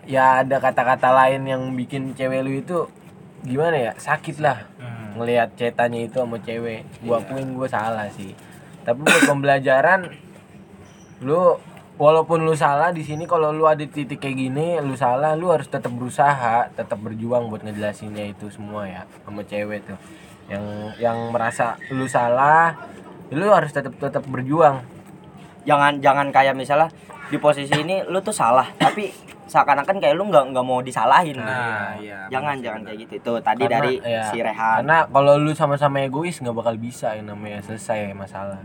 ya 0.08 0.42
ada 0.42 0.58
kata-kata 0.58 1.14
lain 1.14 1.46
yang 1.46 1.62
bikin 1.78 2.14
cewek 2.18 2.42
lu 2.42 2.58
itu 2.58 2.88
gimana 3.42 3.76
ya 3.76 3.92
sakit 3.98 4.38
lah. 4.38 4.70
Hmm. 4.78 5.00
ngelihat 5.12 5.52
cetannya 5.60 6.08
itu 6.08 6.16
sama 6.16 6.40
cewek. 6.40 6.88
Gua 7.04 7.20
akuin 7.20 7.52
gua 7.52 7.68
salah 7.68 8.08
sih. 8.08 8.32
Tapi 8.82 9.04
buat 9.04 9.28
pembelajaran 9.28 10.08
lu 11.22 11.60
walaupun 12.00 12.42
lu 12.42 12.56
salah 12.56 12.90
di 12.90 13.04
sini 13.04 13.28
kalau 13.28 13.52
lu 13.54 13.68
ada 13.68 13.84
titik 13.84 14.18
kayak 14.18 14.34
gini 14.34 14.80
lu 14.82 14.98
salah 14.98 15.38
lu 15.38 15.52
harus 15.54 15.70
tetap 15.70 15.92
berusaha 15.94 16.66
tetap 16.74 16.98
berjuang 16.98 17.46
buat 17.46 17.62
ngejelasinnya 17.62 18.32
itu 18.32 18.50
semua 18.50 18.88
ya 18.88 19.02
sama 19.22 19.46
cewek 19.46 19.86
tuh 19.86 19.98
yang 20.50 20.64
yang 20.98 21.18
merasa 21.30 21.78
lu 21.92 22.06
salah 22.06 22.74
lu 23.32 23.48
harus 23.48 23.72
tetap 23.72 23.94
tetap 23.96 24.24
berjuang. 24.28 24.84
Jangan 25.64 26.02
jangan 26.02 26.28
kayak 26.34 26.58
misalnya 26.58 26.92
di 27.32 27.40
posisi 27.40 27.72
ini 27.80 28.04
lu 28.04 28.20
tuh 28.20 28.34
salah 28.34 28.68
tapi 28.82 29.08
seakan-akan 29.52 30.00
kayak 30.00 30.16
lu 30.16 30.28
nggak 30.32 30.52
nggak 30.52 30.64
mau 30.64 30.80
disalahin. 30.80 31.36
Nah, 31.36 31.96
iya. 32.00 32.24
jangan 32.32 32.56
jangan 32.60 32.88
kayak 32.88 32.98
gitu. 33.04 33.14
Tuh 33.20 33.38
tadi 33.44 33.68
Karena, 33.68 33.84
dari 33.84 33.92
ya, 34.00 34.24
si 34.32 34.38
Rehan. 34.40 34.80
karena 34.84 34.98
kalau 35.12 35.36
lu 35.36 35.52
sama-sama 35.52 36.00
egois 36.00 36.40
nggak 36.40 36.56
bakal 36.56 36.74
bisa 36.80 37.12
yang 37.12 37.28
namanya 37.28 37.60
selesai 37.60 38.16
masalah. 38.16 38.64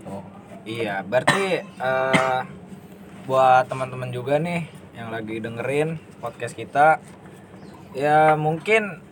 Tuh. 0.00 0.24
Iya, 0.64 1.04
berarti 1.04 1.60
eh, 1.60 2.40
buat 3.28 3.68
teman-teman 3.68 4.08
juga 4.08 4.40
nih 4.40 4.64
yang 4.96 5.12
lagi 5.12 5.44
dengerin 5.44 6.00
podcast 6.24 6.56
kita, 6.56 7.04
ya 7.92 8.32
mungkin 8.40 9.04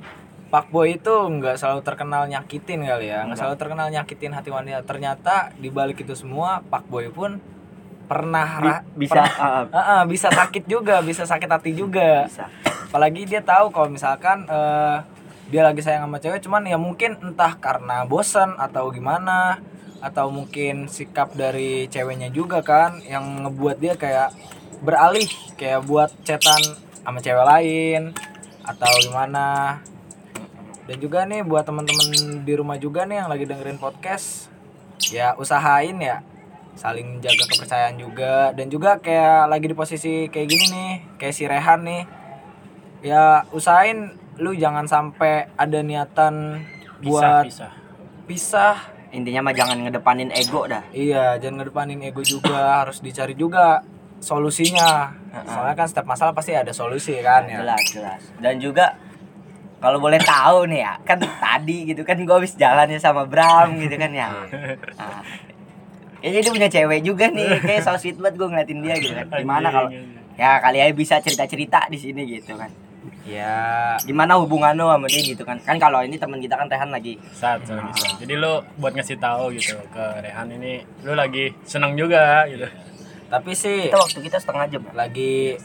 Pak 0.52 0.68
Boy 0.68 1.00
itu 1.00 1.08
nggak 1.08 1.56
selalu 1.56 1.80
terkenal 1.80 2.28
nyakitin 2.28 2.84
kali 2.84 3.08
ya, 3.08 3.24
nggak 3.24 3.40
selalu 3.40 3.56
terkenal 3.56 3.88
nyakitin 3.88 4.36
hati 4.36 4.52
wanita. 4.52 4.84
Ternyata 4.84 5.48
di 5.56 5.72
balik 5.72 6.04
itu 6.04 6.12
semua 6.12 6.60
Pak 6.62 6.84
Boy 6.86 7.08
pun 7.08 7.40
pernah 8.04 8.60
ra- 8.60 8.84
bisa 8.92 9.24
pernah- 9.24 9.32
ah, 9.40 9.64
Ah, 9.72 9.80
ah, 9.80 10.02
bisa 10.04 10.28
sakit 10.28 10.68
juga, 10.68 11.00
bisa 11.00 11.24
sakit 11.24 11.48
hati 11.48 11.72
juga. 11.72 12.28
bisa 12.28 12.52
Apalagi 12.84 13.24
dia 13.24 13.40
tahu 13.40 13.72
kalau 13.72 13.88
misalkan 13.88 14.44
eh, 14.44 14.96
dia 15.48 15.64
lagi 15.64 15.80
sayang 15.80 16.04
sama 16.04 16.20
cewek, 16.20 16.40
cuman 16.40 16.64
ya 16.64 16.76
mungkin 16.76 17.16
entah 17.18 17.56
karena 17.56 18.04
bosan 18.04 18.52
atau 18.54 18.92
gimana, 18.92 19.56
atau 19.98 20.28
mungkin 20.28 20.84
sikap 20.86 21.32
dari 21.32 21.88
ceweknya 21.88 22.28
juga 22.28 22.60
kan 22.60 23.00
yang 23.02 23.24
ngebuat 23.42 23.76
dia 23.78 23.96
kayak 23.96 24.36
beralih 24.80 25.28
kayak 25.54 25.80
buat 25.82 26.12
cetan 26.20 26.60
sama 27.00 27.24
cewek 27.24 27.40
lain 27.42 28.12
atau 28.62 28.92
gimana. 29.00 29.80
Dan 30.82 30.96
juga 30.98 31.22
nih 31.24 31.46
buat 31.46 31.62
teman-teman 31.62 32.42
di 32.42 32.52
rumah 32.58 32.74
juga 32.76 33.06
nih 33.06 33.22
yang 33.22 33.30
lagi 33.30 33.46
dengerin 33.46 33.78
podcast, 33.78 34.50
ya 35.14 35.38
usahain 35.38 35.94
ya 36.02 36.22
saling 36.74 37.20
jaga 37.22 37.44
kepercayaan 37.46 37.96
juga. 38.00 38.50
Dan 38.56 38.66
juga 38.72 38.98
kayak 38.98 39.46
lagi 39.46 39.66
di 39.70 39.76
posisi 39.76 40.26
kayak 40.26 40.48
gini 40.48 40.66
nih 40.72 40.92
kayak 41.20 41.34
si 41.34 41.44
Rehan 41.46 41.80
nih 41.86 42.02
ya 43.02 43.44
usahain 43.50 44.14
lu 44.38 44.54
jangan 44.56 44.88
sampai 44.88 45.50
ada 45.58 45.78
niatan 45.84 46.64
Pisah, 46.98 47.04
buat 47.04 47.44
pisah. 47.46 47.72
pisah. 48.26 48.76
Intinya 49.12 49.44
mah 49.44 49.52
jangan 49.52 49.76
ngedepanin 49.84 50.32
ego 50.32 50.64
dah. 50.64 50.82
Iya 50.90 51.36
jangan 51.36 51.62
ngedepanin 51.62 52.00
ego 52.00 52.24
juga 52.24 52.80
harus 52.80 53.04
dicari 53.04 53.36
juga 53.36 53.84
solusinya. 54.24 55.12
Soalnya 55.44 55.76
kan 55.76 55.86
setiap 55.90 56.08
masalah 56.08 56.32
pasti 56.32 56.56
ada 56.56 56.72
solusi 56.72 57.20
kan 57.20 57.44
ya. 57.44 57.60
Jelas 57.60 57.82
jelas. 57.92 58.22
Dan 58.40 58.56
juga 58.56 58.96
kalau 59.82 59.98
boleh 59.98 60.22
tahu 60.22 60.70
nih 60.70 60.86
ya 60.86 60.94
kan 61.02 61.18
tadi 61.18 61.90
gitu 61.90 62.06
kan 62.06 62.14
gue 62.14 62.30
habis 62.30 62.54
jalan 62.54 62.86
ya 62.86 63.02
sama 63.02 63.26
Bram 63.26 63.74
gitu 63.82 63.98
kan 63.98 64.14
ya. 64.14 64.30
Nah, 64.94 65.26
ya 66.22 66.30
jadi 66.30 66.48
punya 66.54 66.70
cewek 66.70 67.02
juga 67.02 67.26
nih 67.34 67.58
kayak 67.58 67.82
so 67.82 67.98
sweet 67.98 68.14
banget 68.22 68.38
gue 68.38 68.48
ngeliatin 68.48 68.78
dia 68.78 68.94
gitu 69.02 69.12
kan. 69.18 69.26
Gimana 69.42 69.74
kalau 69.74 69.90
ya 70.38 70.62
kali 70.62 70.78
aja 70.78 70.94
bisa 70.94 71.18
cerita 71.18 71.44
cerita 71.50 71.80
di 71.90 71.98
sini 71.98 72.22
gitu 72.30 72.54
kan. 72.54 72.70
Ya 73.26 73.54
gimana 74.06 74.38
hubungan 74.38 74.78
lo 74.78 74.94
sama 74.94 75.10
dia 75.10 75.22
gitu 75.26 75.42
kan? 75.42 75.58
Kan 75.66 75.82
kalau 75.82 76.06
ini 76.06 76.14
teman 76.14 76.38
kita 76.38 76.54
kan 76.54 76.70
Rehan 76.70 76.94
lagi. 76.94 77.18
Saat 77.34 77.66
saat 77.66 77.82
bisa. 77.90 78.22
Jadi 78.22 78.38
lu 78.38 78.62
buat 78.78 78.94
ngasih 78.94 79.18
tahu 79.18 79.50
gitu 79.58 79.74
ke 79.90 80.04
Rehan 80.22 80.46
ini 80.54 80.86
lu 81.02 81.18
lagi 81.18 81.50
senang 81.66 81.98
juga 81.98 82.46
gitu. 82.46 82.70
tapi 83.32 83.56
sih 83.56 83.88
kita 83.88 83.96
waktu 83.96 84.20
kita 84.28 84.36
setengah 84.36 84.66
jam 84.68 84.84
lagi 84.92 85.56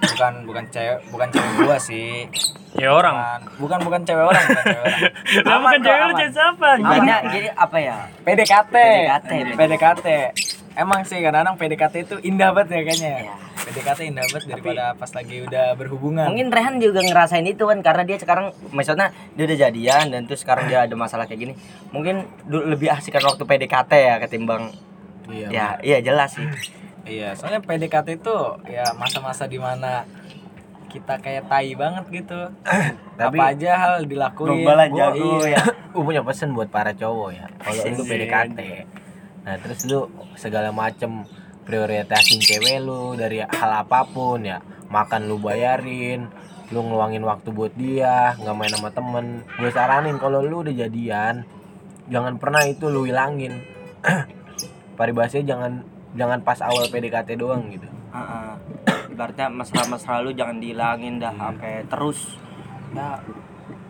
bukan 0.00 0.32
bukan 0.44 0.64
cewek 0.72 0.98
bukan 1.08 1.28
cewek 1.32 1.50
gua 1.62 1.76
sih. 1.80 2.28
Ya 2.76 2.92
orang. 2.92 3.16
bukan 3.16 3.40
bukan, 3.56 3.78
bukan 3.88 4.00
cewek 4.04 4.24
orang 4.28 4.44
bukan 4.44 4.64
cewek 4.68 4.82
orang. 4.84 5.00
Bukan 5.46 5.58
kok, 5.64 5.84
cewek 5.84 6.12
cewek 6.12 6.32
siapa? 6.36 6.68
Banyak 6.76 7.20
jadi 7.32 7.48
apa 7.56 7.76
ya? 7.80 7.96
PDKT 8.20 8.74
PDKT. 8.74 9.30
PDKT 9.56 10.06
emang 10.76 11.00
sih 11.08 11.18
kadang-kadang 11.24 11.56
PDKT 11.56 11.94
itu 12.04 12.16
indah 12.20 12.52
banget 12.52 12.76
ya 12.76 12.80
kayaknya 12.84 13.08
ya. 13.08 13.20
Iya. 13.24 13.34
PDKT 13.66 14.00
indah 14.12 14.24
banget 14.28 14.44
daripada 14.46 14.84
pas 14.94 15.10
lagi 15.10 15.36
udah 15.42 15.66
berhubungan. 15.74 16.28
mungkin 16.28 16.52
Rehan 16.52 16.76
juga 16.78 17.00
ngerasain 17.02 17.46
itu 17.48 17.64
kan 17.64 17.78
karena 17.80 18.02
dia 18.04 18.16
sekarang 18.20 18.52
maksudnya 18.70 19.10
dia 19.34 19.44
udah 19.48 19.58
jadian 19.58 20.04
dan 20.12 20.20
terus 20.28 20.44
sekarang 20.44 20.68
dia 20.68 20.84
ada 20.84 20.94
masalah 20.94 21.24
kayak 21.24 21.40
gini. 21.48 21.54
Mungkin 21.90 22.28
lebih 22.46 22.92
asik 22.92 23.16
kan 23.16 23.24
waktu 23.24 23.42
PDKT 23.42 23.92
ya 23.96 24.14
ketimbang 24.20 24.70
iya 25.30 25.48
ya 25.50 25.66
iya 25.82 25.98
jelas 26.02 26.38
sih 26.38 26.46
iya 27.06 27.32
soalnya 27.32 27.62
PDKT 27.62 28.18
itu 28.18 28.36
ya 28.66 28.92
masa-masa 28.98 29.46
di 29.46 29.56
mana 29.56 30.04
kita 30.86 31.18
kayak 31.20 31.50
tai 31.50 31.76
banget 31.76 32.04
gitu. 32.08 32.40
Tapi- 33.20 33.36
apa 33.36 33.52
aja 33.52 33.70
hal 33.76 33.94
dilakuin. 34.08 34.64
Gombalan 34.64 34.88
Gua- 34.88 34.98
jago 35.12 35.30
iya. 35.44 35.60
ya. 35.60 35.62
Gue 35.92 36.02
punya 36.04 36.22
pesan 36.24 36.56
buat 36.56 36.68
para 36.72 36.92
cowok 36.96 37.30
ya 37.36 37.46
kalau 37.60 37.82
lu. 37.84 38.02
PDKT. 38.04 38.58
Nah 39.44 39.54
terus 39.60 39.80
lu 39.84 40.08
segala 40.34 40.72
macem 40.72 41.26
prioritasin 41.66 42.38
cewek 42.38 42.80
lu 42.80 43.12
dari 43.18 43.42
hal 43.42 43.70
apa 43.84 44.06
pun 44.08 44.40
ya. 44.46 44.62
Makan 44.88 45.26
lu 45.28 45.36
bayarin 45.36 46.30
lu 46.66 46.82
ngeluangin 46.82 47.22
waktu 47.22 47.54
buat 47.54 47.74
dia 47.78 48.34
nggak 48.40 48.54
main 48.56 48.72
sama 48.72 48.90
temen. 48.90 49.26
Gue 49.58 49.70
saranin 49.70 50.16
kalau 50.16 50.40
lu 50.42 50.64
udah 50.64 50.74
jadian 50.74 51.44
jangan 52.08 52.38
pernah 52.40 52.62
itu 52.64 52.88
lu 52.88 53.04
hilangin. 53.04 53.60
Paribasnya 54.98 55.44
jangan 55.44 55.84
jangan 56.16 56.40
pas 56.40 56.58
awal 56.60 56.88
PDKT 56.88 57.36
doang 57.36 57.68
gitu 57.68 57.86
Heeh. 58.10 58.52
ibaratnya 59.08 59.46
mesra-mesra 59.48 60.18
lu 60.18 60.32
jangan 60.32 60.56
dihilangin 60.56 61.16
dah 61.16 61.32
sampai 61.32 61.84
terus 61.86 62.40
ya 62.90 63.20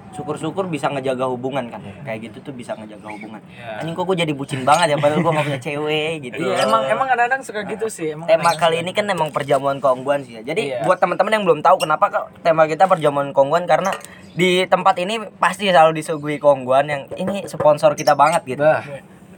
syukur-syukur 0.08 0.64
bisa 0.66 0.88
ngejaga 0.88 1.28
hubungan 1.28 1.68
kan 1.68 1.76
kayak 2.00 2.24
gitu 2.24 2.40
tuh 2.40 2.50
bisa 2.50 2.72
ngejaga 2.72 3.04
hubungan 3.06 3.36
Iya. 3.46 3.84
anjing 3.84 3.92
kok 3.92 4.04
gue 4.04 4.16
jadi 4.16 4.32
bucin 4.32 4.64
banget 4.64 4.86
ya 4.88 4.96
padahal 4.96 5.20
gue 5.20 5.28
gak 5.30 5.44
punya 5.44 5.60
cewek 5.60 6.12
gitu 6.26 6.40
Iya, 6.40 6.64
emang 6.64 6.82
emang 6.86 7.06
kadang-kadang 7.06 7.42
suka 7.44 7.60
gitu 7.66 7.86
sih. 7.86 8.16
Emang 8.16 8.24
tema 8.24 8.56
kali 8.56 8.80
suka. 8.80 8.82
ini 8.82 8.90
kan 8.90 9.04
emang 9.06 9.28
perjamuan 9.28 9.76
keongguan 9.76 10.24
sih 10.24 10.40
ya. 10.40 10.42
Jadi 10.42 10.72
Iya. 10.72 10.82
buat 10.82 10.96
teman-teman 10.96 11.32
yang 11.32 11.44
belum 11.44 11.60
tahu 11.60 11.76
kenapa 11.78 12.08
kok 12.08 12.24
tema 12.40 12.64
kita 12.64 12.88
perjamuan 12.88 13.28
keongguan 13.30 13.68
karena 13.68 13.92
di 14.32 14.64
tempat 14.64 14.96
ini 14.96 15.20
pasti 15.36 15.68
selalu 15.68 15.92
disuguhi 15.94 16.36
keongguan 16.38 16.86
yang 16.86 17.02
ini 17.14 17.44
sponsor 17.44 17.92
kita 17.92 18.16
banget 18.16 18.40
gitu. 18.46 18.64
Bah. 18.64 18.80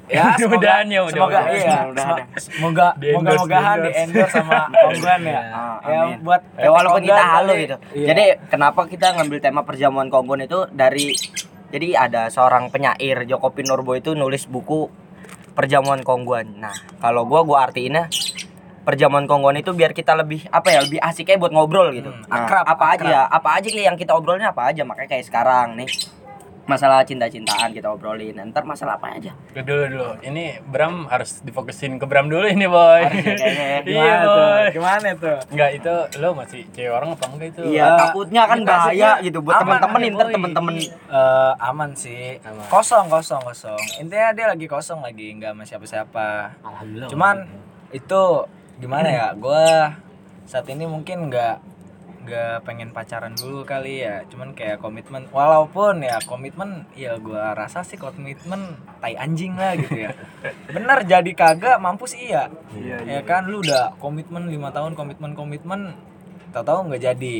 Ya, 0.09 0.25
semoga, 0.35 0.57
Mudah-mudahan 0.57 0.87
ya, 0.87 1.01
semoga 1.05 1.05
mudah-mudahan. 1.05 1.49
iya, 1.51 1.77
Mudah-mudahan. 1.85 2.17
semoga 2.39 2.87
semoga 2.97 3.61
Di 3.79 3.91
endorse, 3.95 4.33
di 4.33 4.33
sama 4.33 4.61
Kongguan 4.71 5.21
ya. 5.23 5.41
Ah, 5.45 5.77
ya 5.85 6.01
buat 6.19 6.41
Ya, 6.55 6.69
walaupun 6.69 7.01
kita 7.03 7.13
Kongguan 7.13 7.37
halu 7.37 7.53
gitu. 7.59 7.77
Iya. 7.95 8.07
Jadi 8.07 8.25
kenapa 8.49 8.81
kita 8.85 9.07
ngambil 9.13 9.39
tema 9.39 9.61
perjamuan 9.63 10.09
keongguan 10.09 10.43
itu 10.43 10.59
dari 10.71 11.13
jadi 11.69 11.89
ada 12.01 12.23
seorang 12.27 12.69
penyair 12.69 13.23
Joko 13.25 13.49
Pinurbo 13.51 13.93
itu 13.93 14.13
nulis 14.13 14.45
buku 14.45 14.89
perjamuan 15.53 16.01
keongguan. 16.01 16.57
Nah, 16.57 16.73
kalau 16.97 17.23
gua 17.23 17.43
gua 17.43 17.59
artiinnya 17.63 18.09
perjamuan 18.81 19.25
kongguan 19.25 19.53
itu 19.55 19.71
biar 19.71 19.93
kita 19.93 20.17
lebih 20.17 20.49
apa 20.49 20.71
ya 20.71 20.81
lebih 20.81 20.97
asik 20.99 21.29
kayak 21.29 21.37
buat 21.39 21.53
ngobrol 21.53 21.93
gitu 21.93 22.09
Hmm, 22.09 22.25
Nah, 22.25 22.41
akrab, 22.41 22.65
apa 22.65 22.85
akrab. 22.89 23.05
aja 23.05 23.19
apa 23.29 23.49
aja 23.55 23.69
yang 23.69 23.93
kita 23.95 24.17
obrolin 24.17 24.41
apa 24.43 24.65
aja 24.67 24.81
makanya 24.81 25.13
kayak 25.13 25.29
sekarang 25.29 25.77
nih 25.77 25.89
masalah 26.69 27.01
cinta-cintaan 27.03 27.73
kita 27.73 27.89
obrolin 27.89 28.37
ntar 28.53 28.63
masalah 28.63 29.01
apa 29.01 29.17
aja 29.17 29.33
Dulu 29.57 29.85
dulu. 29.91 30.09
Ini 30.23 30.63
Bram 30.63 31.09
harus 31.09 31.41
difokusin 31.43 31.99
ke 31.99 32.07
Bram 32.07 32.29
dulu 32.31 32.47
ini, 32.47 32.69
boy. 32.69 33.03
Harus 33.05 33.25
ya, 33.25 33.35
kayaknya 33.35 33.65
ya. 33.67 33.79
iya, 33.89 33.89
Gimana 33.89 34.23
tuh? 34.23 34.37
boy. 34.39 34.65
Gimana 34.71 35.09
tuh? 35.17 35.39
Enggak, 35.51 35.71
itu 35.75 35.95
lo 36.21 36.29
masih 36.37 36.61
cewek 36.71 36.93
orang 36.93 37.09
apa 37.11 37.25
enggak 37.27 37.49
itu? 37.51 37.63
iya 37.67 37.87
takutnya 37.97 38.43
kan 38.45 38.59
bahaya 38.63 39.11
gitu 39.19 39.39
buat 39.43 39.55
aman 39.59 39.67
teman-teman 39.67 40.01
aja, 40.01 40.13
ntar 40.15 40.27
boy. 40.29 40.35
teman-teman 40.37 40.75
Eh, 41.09 41.53
aman 41.59 41.91
sih. 41.97 42.25
Kosong, 42.69 43.07
kosong, 43.09 43.43
kosong. 43.43 43.81
Intinya 43.99 44.29
dia 44.37 44.47
lagi 44.53 44.67
kosong 44.69 45.01
lagi, 45.01 45.27
nggak 45.35 45.57
sama 45.57 45.65
siapa-siapa. 45.65 46.29
alhamdulillah 46.63 47.09
Cuman 47.09 47.37
itu 47.91 48.23
gimana 48.79 49.09
ya? 49.09 49.27
Gua 49.35 49.91
saat 50.45 50.69
ini 50.69 50.85
mungkin 50.85 51.33
nggak 51.33 51.57
nggak 52.19 52.67
pengen 52.67 52.91
pacaran 52.91 53.33
dulu 53.33 53.63
kali 53.63 54.03
ya. 54.03 54.27
Cuman 54.27 54.53
kayak 54.53 54.79
komitmen. 54.79 55.27
Walaupun 55.29 56.03
ya 56.03 56.19
komitmen, 56.23 56.87
ya 56.93 57.15
gua 57.17 57.55
rasa 57.55 57.83
sih 57.83 57.95
komitmen 57.95 58.75
tai 58.99 59.15
anjing 59.15 59.55
lah 59.55 59.75
gitu 59.75 60.07
ya. 60.07 60.13
Bener 60.75 60.99
jadi 61.05 61.31
kagak 61.33 61.79
mampus 61.79 62.13
iya. 62.13 62.51
Iya, 62.73 63.03
Ya 63.03 63.21
kan 63.23 63.47
lu 63.47 63.63
udah 63.63 63.95
komitmen 63.97 64.47
lima 64.47 64.69
tahun 64.71 64.93
komitmen 64.93 65.33
komitmen, 65.33 65.95
tahu-tahu 66.51 66.91
nggak 66.91 67.05
jadi. 67.05 67.37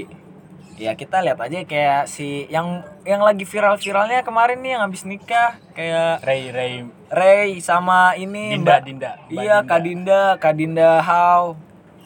Ya 0.79 0.95
kita 0.95 1.19
lihat 1.19 1.43
aja 1.43 1.67
kayak 1.67 2.07
si 2.07 2.47
yang 2.47 2.87
yang 3.03 3.19
lagi 3.19 3.43
viral-viralnya 3.43 4.23
kemarin 4.23 4.63
nih 4.63 4.79
yang 4.79 4.87
habis 4.87 5.03
nikah 5.03 5.59
kayak 5.75 6.23
Ray 6.23 6.55
Ray 6.55 6.75
Ray 7.11 7.51
sama 7.59 8.15
ini 8.15 8.55
Dinda 8.55 8.79
Mbak- 8.79 8.85
Dinda. 8.87 9.13
Mbak 9.27 9.43
Iya, 9.43 9.57
Dinda, 9.83 10.23
Kak 10.39 10.55
Dinda 10.55 10.91
How. 11.03 11.59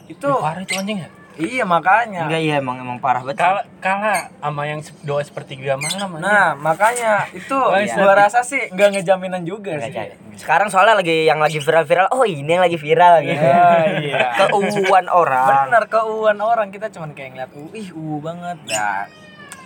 Itu 0.09 0.25
Ih, 0.25 0.41
parah 0.41 0.65
itu 0.65 0.73
anjing 0.73 1.05
ya. 1.05 1.09
Iya 1.35 1.63
makanya. 1.63 2.25
enggak 2.25 2.41
iya 2.41 2.55
emang 2.57 2.77
emang 2.77 2.97
parah 2.97 3.21
banget. 3.21 3.39
Kalah 3.39 3.65
kalah 3.77 4.29
sama 4.35 4.61
yang 4.63 4.77
doa 5.01 5.19
sepertiga 5.19 5.73
malam 5.75 6.09
anjing. 6.11 6.21
Nah, 6.21 6.53
makanya 6.53 7.25
itu 7.29 7.53
Iya. 7.55 7.95
gua 7.95 8.13
rasa 8.17 8.41
sih 8.41 8.69
nggak 8.69 8.89
ngejaminan 8.93 9.41
juga 9.41 9.75
Nggak 9.75 9.85
sih. 9.85 9.95
jadi. 9.95 10.15
sekarang 10.33 10.65
soalnya 10.65 10.97
lagi 10.97 11.23
yang 11.23 11.37
lagi 11.37 11.57
viral-viral 11.57 12.09
oh 12.09 12.23
ini 12.23 12.45
yang 12.47 12.61
lagi 12.61 12.73
viral 12.75 13.21
gitu 13.21 13.37
Ya, 13.37 13.65
iya. 13.97 14.19
keuuan 14.41 15.05
orang 15.05 15.69
Bener 15.69 15.85
keuuan 15.85 16.37
orang 16.37 16.69
kita 16.69 16.89
cuman 16.89 17.13
kayak 17.13 17.29
ngeliat 17.33 17.51
uh, 17.51 17.69
ih 17.71 17.89
uh 17.89 18.17
banget. 18.17 18.57
Nah, 18.65 19.05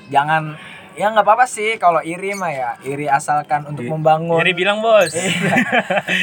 jangan 0.08 0.44
ya 0.98 1.08
nggak 1.08 1.22
apa-apa 1.22 1.46
sih 1.46 1.78
kalau 1.78 2.02
iri 2.02 2.34
mah 2.34 2.50
ya 2.50 2.70
iri 2.82 3.06
asalkan 3.08 3.64
untuk 3.66 3.86
membangun 3.86 4.36
Jadi 4.36 4.52
bilang, 4.52 4.82
Bos. 4.82 5.14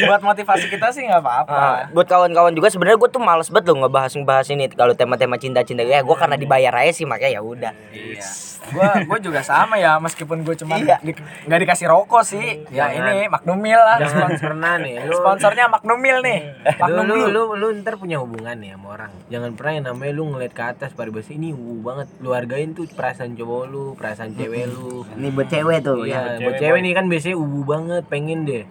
buat 0.03 0.21
motivasi 0.21 0.67
kita 0.67 0.91
sih 0.91 1.05
nggak 1.05 1.21
apa-apa 1.21 1.55
Ah, 1.55 1.81
buat 1.89 2.05
kawan-kawan 2.05 2.51
juga 2.51 2.69
sebenarnya 2.69 2.99
gue 2.99 3.07
tuh 3.09 3.19
males 3.19 3.49
banget 3.49 3.71
loh 3.71 3.77
ngebahas 3.81 4.13
ngebahas 4.13 4.47
ini 4.49 4.65
kalau 4.69 4.93
tema-tema 4.93 5.37
cinta-cinta 5.37 5.81
ya 5.81 6.03
gue 6.03 6.17
karena 6.17 6.35
dibayar 6.35 6.75
aja 6.77 6.93
sih 6.93 7.05
makanya 7.05 7.33
ya 7.33 7.43
udah 7.43 7.73
Iya. 7.95 8.27
Gua 8.65 8.89
gua 9.05 9.19
juga 9.21 9.41
sama 9.41 9.77
ya 9.77 10.01
meskipun 10.01 10.41
gue 10.41 10.57
cuma 10.57 10.75
Iya. 10.75 10.97
di- 10.99 11.13
nggak 11.45 11.61
dikasih 11.61 11.85
rokok 11.87 12.25
sih. 12.25 12.65
Ya 12.71 12.89
Jangan. 12.89 13.13
ini 13.13 13.29
Magnumil 13.29 13.77
lah. 13.77 14.01
jangan 14.01 14.31
pernah 14.35 14.75
nih 14.79 15.05
lu 15.05 15.15
sponsornya 15.15 15.69
Magnumil 15.69 16.17
nih. 16.19 16.39
lu, 16.65 16.81
Magnum 16.81 17.05
lu, 17.05 17.15
Blue. 17.15 17.29
lu, 17.29 17.43
lu 17.55 17.79
ntar 17.79 17.95
punya 17.95 18.17
hubungan 18.19 18.57
nih 18.57 18.73
sama 18.73 18.89
orang 18.91 19.13
jangan 19.27 19.51
pernah 19.53 19.73
yang 19.75 19.85
namanya 19.87 20.13
lu 20.13 20.25
ngeliat 20.27 20.53
ke 20.53 20.65
atas 20.65 20.91
paribas 20.91 21.29
ini 21.29 21.53
uh 21.53 21.61
banget 21.79 22.09
lu 22.19 22.33
hargain 22.33 22.73
tuh 22.73 22.89
perasaan 22.89 23.37
cowok 23.37 23.63
lu 23.67 23.83
perasaan 23.95 24.33
cewek 24.33 24.64
lu. 24.69 25.05
Ini 25.17 25.29
buat 25.33 25.49
cewek 25.49 25.79
tuh 25.85 26.05
iya 26.05 26.39
buat 26.39 26.53
buat 26.53 26.57
cewek, 26.61 26.81
nih 26.85 26.93
kan 26.97 27.05
biasanya 27.09 27.37
ubu 27.37 27.61
banget 27.65 28.05
pengen 28.09 28.45
deh. 28.49 28.65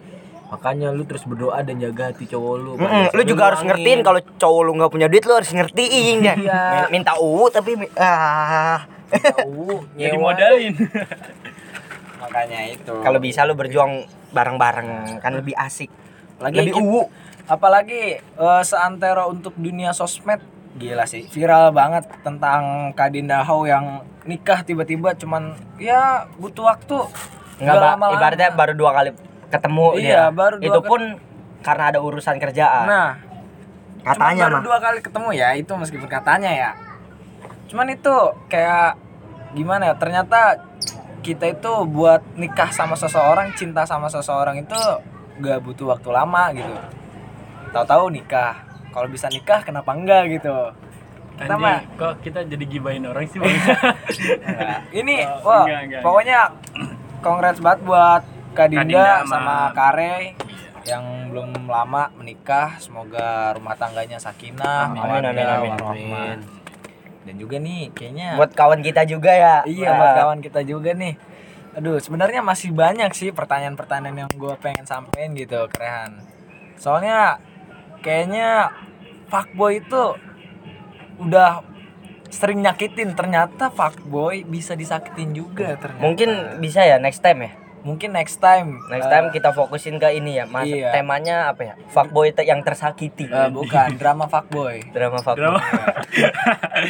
Makanya 0.52 0.94
lu 0.94 1.02
terus 1.08 1.26
berdoa 1.26 1.58
dan 1.66 1.82
jaga 1.82 2.14
hati 2.14 2.24
cowok 2.30 2.54
lu. 2.60 2.72
Mm-mm, 2.78 3.10
lu 3.10 3.22
juga 3.26 3.42
harus 3.50 3.62
ngertiin 3.66 4.00
kalau 4.06 4.20
cowok 4.22 4.60
lu 4.62 4.72
nggak 4.78 4.92
punya 4.92 5.06
duit 5.10 5.24
lu 5.26 5.34
harus 5.34 5.50
ngertiin 5.50 6.16
ya. 6.22 6.34
Iya. 6.34 6.62
minta 6.90 7.18
uu 7.18 7.50
tapi 7.50 7.74
ah. 7.98 8.86
Tahu 9.14 9.82
Jadi 10.00 10.16
modalin. 10.18 10.74
Makanya 12.24 12.60
itu. 12.72 12.94
kalau 13.04 13.20
bisa 13.20 13.44
lu 13.44 13.52
berjuang 13.54 14.08
bareng-bareng 14.32 15.20
kan 15.22 15.32
lebih 15.34 15.54
asik. 15.54 15.92
Lagi 16.40 16.56
lebih 16.60 16.80
uwu 16.80 17.06
apalagi 17.44 18.16
eh, 18.20 18.62
seantero 18.64 19.28
untuk 19.28 19.52
dunia 19.60 19.92
sosmed 19.92 20.40
gila 20.74 21.06
sih 21.06 21.22
viral 21.30 21.70
banget 21.70 22.02
tentang 22.26 22.90
Kadinda 22.98 23.46
How 23.46 23.62
yang 23.62 24.02
nikah 24.26 24.66
tiba-tiba 24.66 25.14
cuman 25.14 25.54
ya 25.78 26.26
butuh 26.40 26.66
waktu. 26.66 26.98
Nggak 27.62 27.74
lama-lama. 27.78 28.14
ibaratnya 28.18 28.50
baru 28.50 28.72
dua 28.74 28.90
kali 28.90 29.10
ketemu 29.46 29.86
Iya, 29.94 30.02
dia. 30.02 30.24
baru 30.34 30.56
dua 30.58 30.66
itu 30.66 30.80
pun 30.82 31.02
karena 31.62 31.84
ada 31.94 31.98
urusan 32.02 32.36
kerjaan. 32.42 32.86
Nah 32.90 33.08
katanya 34.02 34.50
baru 34.50 34.54
mah 34.58 34.64
dua 34.66 34.78
kali 34.82 34.98
ketemu 35.00 35.30
ya 35.32 35.48
itu 35.54 35.72
meskipun 35.78 36.10
katanya 36.10 36.50
ya. 36.50 36.70
Cuman 37.70 37.94
itu 37.94 38.14
kayak 38.50 38.98
gimana 39.54 39.88
ya 39.90 39.94
ternyata 39.94 40.58
kita 41.22 41.54
itu 41.54 41.72
buat 41.88 42.20
nikah 42.34 42.68
sama 42.74 42.98
seseorang 42.98 43.54
cinta 43.54 43.86
sama 43.86 44.10
seseorang 44.10 44.60
itu 44.60 44.76
gak 45.40 45.62
butuh 45.62 45.94
waktu 45.94 46.10
lama 46.10 46.50
gitu. 46.52 46.74
Tahu-tahu 47.70 48.10
nikah 48.10 48.73
kalau 48.94 49.08
bisa 49.08 49.26
nikah 49.26 49.60
kenapa 49.60 49.90
enggak 49.90 50.30
gitu 50.30 50.70
kita 51.34 51.54
mah 51.56 51.82
kok 51.92 52.22
kita 52.22 52.46
jadi 52.46 52.62
gibain 52.64 53.02
orang 53.02 53.26
sih 53.26 53.36
bang? 53.36 53.50
Nah, 53.50 54.86
ini 55.02 55.18
Oh, 55.18 55.42
wah 55.44 55.66
enggak, 55.66 55.80
enggak, 55.82 56.00
pokoknya 56.00 56.38
congrats 57.18 57.58
banget 57.58 57.80
buat 57.82 58.22
Kak 58.54 58.70
Dinda, 58.70 59.06
sama 59.20 59.26
sama- 59.26 59.70
Kare 59.74 60.38
yang 60.84 61.02
belum 61.26 61.66
lama 61.66 62.14
menikah 62.14 62.78
semoga 62.78 63.50
rumah 63.50 63.74
tangganya 63.74 64.16
sakinah 64.16 64.92
Amin. 64.92 65.00
mawaddah, 65.00 65.32
Amin, 65.32 65.42
amin, 65.42 65.50
amin. 65.50 65.72
warahmah. 65.74 66.38
dan 67.24 67.34
juga 67.34 67.56
nih 67.56 67.88
kayaknya 67.90 68.36
Buat 68.36 68.52
kawan 68.52 68.80
kita 68.80 69.02
juga 69.02 69.32
ya. 69.32 69.56
iya 69.64 69.90
buat 69.90 70.12
kawan 70.14 70.38
kita 70.38 70.60
juga 70.62 70.92
nih 70.92 71.16
aduh 71.74 71.98
sebenarnya 71.98 72.38
masih 72.40 72.70
banyak 72.70 73.10
sih 73.10 73.32
pertanyaan-pertanyaan 73.32 74.14
yang 74.20 74.30
gue 74.30 74.54
pengen 74.60 74.84
sampein 74.84 75.32
gitu 75.32 75.66
kerehan 75.66 76.20
soalnya 76.76 77.42
kayaknya 78.04 78.68
fuckboy 79.26 79.80
itu 79.80 80.02
udah 81.16 81.64
sering 82.28 82.60
nyakitin 82.60 83.14
ternyata 83.14 83.70
fuckboy 83.70 84.42
bisa 84.44 84.74
disakitin 84.74 85.32
juga 85.32 85.74
ternyata 85.74 86.02
Mungkin 86.02 86.30
bisa 86.58 86.82
ya 86.82 86.98
next 86.98 87.18
time 87.18 87.40
ya. 87.40 87.52
mungkin 87.80 88.10
next 88.10 88.36
time 88.38 88.80
Next 88.88 89.06
time 89.06 89.28
kita 89.30 89.52
fokusin 89.52 89.96
ke 89.96 90.08
ini 90.10 90.36
ya. 90.36 90.44
Mas 90.44 90.64
iya. 90.64 90.88
temanya 90.90 91.52
apa 91.52 91.62
ya? 91.62 91.74
Fuckboy 91.86 92.32
te- 92.32 92.42
yang 92.42 92.60
tersakiti. 92.60 93.28
eh, 93.28 93.50
bukan 93.50 93.94
drama 93.94 94.24
fuckboy 94.24 94.80
Drama 94.88 95.20
fuckboy. 95.20 95.36
Drama. 95.38 95.60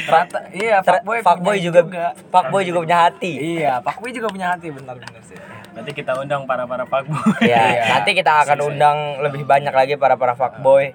Rata, 0.07 0.39
iya 0.51 0.79
fuckboy 0.81 1.19
fuckboy 1.21 1.57
punya 1.57 1.67
juga, 1.67 1.81
fuckboy 2.29 2.63
juga 2.63 2.79
punya 2.81 2.99
hati. 3.05 3.33
iya 3.59 3.79
fuckboy 3.79 4.11
juga 4.11 4.29
punya 4.29 4.47
hati 4.51 4.71
benar-benar 4.71 5.19
sih 5.21 5.35
Nanti 5.75 5.91
kita 5.91 6.15
undang 6.15 6.47
para 6.47 6.65
para 6.65 6.87
fuckboy. 6.87 7.43
Ya, 7.43 7.63
Iya. 7.69 7.83
nanti 7.99 8.11
kita 8.15 8.47
akan 8.47 8.59
undang 8.65 8.99
lebih 9.21 9.43
banyak 9.43 9.75
lagi 9.75 9.95
para 9.95 10.15
para 10.15 10.33
fuckboy. 10.33 10.95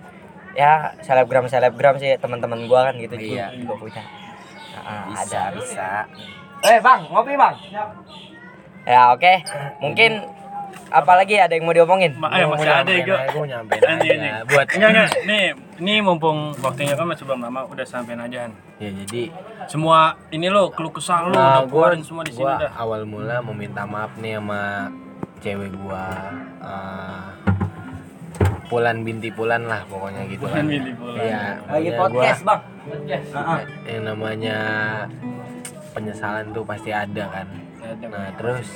Ya, 0.56 0.96
selebgram 1.00 1.46
selebgram 1.46 2.00
sih 2.00 2.16
teman-teman 2.16 2.66
gua 2.66 2.90
kan 2.90 2.96
gitu 2.98 3.16
Iya. 3.16 3.52
juga 3.54 3.76
punya. 3.76 4.04
Nah, 4.80 5.12
bisa 5.12 5.22
ada. 5.22 5.42
bisa 5.54 5.88
Eh, 6.60 6.80
Bang, 6.80 7.08
ngopi, 7.08 7.36
Bang. 7.36 7.56
Ya, 8.84 9.14
oke. 9.14 9.34
Mungkin 9.80 10.12
apalagi 10.90 11.36
ada 11.36 11.52
yang 11.52 11.64
mau 11.64 11.72
diomongin? 11.72 12.12
Ma- 12.14 12.30
eh, 12.32 12.44
masih 12.44 12.68
ada 12.68 12.90
ya, 12.90 13.04
gue 13.28 13.46
nyampein 13.46 13.82
aja 13.82 14.14
buat 14.44 14.68
enggak 14.68 14.90
enggak. 14.90 15.10
Nih, 15.24 15.46
ini 15.78 15.94
mumpung 16.00 16.38
waktunya 16.58 16.94
kan 16.94 17.06
masih 17.06 17.24
belum 17.24 17.42
lama, 17.42 17.66
udah 17.66 17.84
sampein 17.84 18.18
aja 18.18 18.44
Han. 18.44 18.54
ya 18.78 18.90
jadi 18.96 19.24
Semua 19.66 20.00
ini 20.30 20.48
lo 20.48 20.70
keluh 20.70 20.90
kesah 20.90 21.24
lo 21.24 21.32
Nah, 21.32 21.62
udah 21.62 21.64
keluarin 21.66 22.02
semua 22.02 22.22
di 22.22 22.32
sini 22.32 22.48
dah. 22.48 22.74
awal 22.76 23.04
mula 23.04 23.38
mau 23.40 23.54
minta 23.54 23.84
maaf 23.84 24.10
nih 24.16 24.36
sama 24.36 24.90
cewek 25.40 25.70
gua 25.76 26.06
eh, 26.60 27.26
Pulan 28.66 29.02
binti 29.02 29.30
Pulan 29.30 29.66
lah 29.66 29.82
pokoknya 29.84 30.26
gitu 30.28 30.44
Pulan 30.44 30.56
kan. 30.56 30.66
binti 30.68 30.92
Pulan. 30.94 31.18
Iya. 31.18 31.42
Lagi 31.66 31.90
podcast, 31.92 32.40
gua- 32.40 32.50
Bang. 32.50 32.62
yang 33.84 34.04
namanya 34.04 34.58
penyesalan 35.92 36.50
tuh 36.50 36.62
pasti 36.64 36.90
ada 36.90 37.24
kan. 37.28 37.48
Nah, 38.04 38.30
terus 38.36 38.70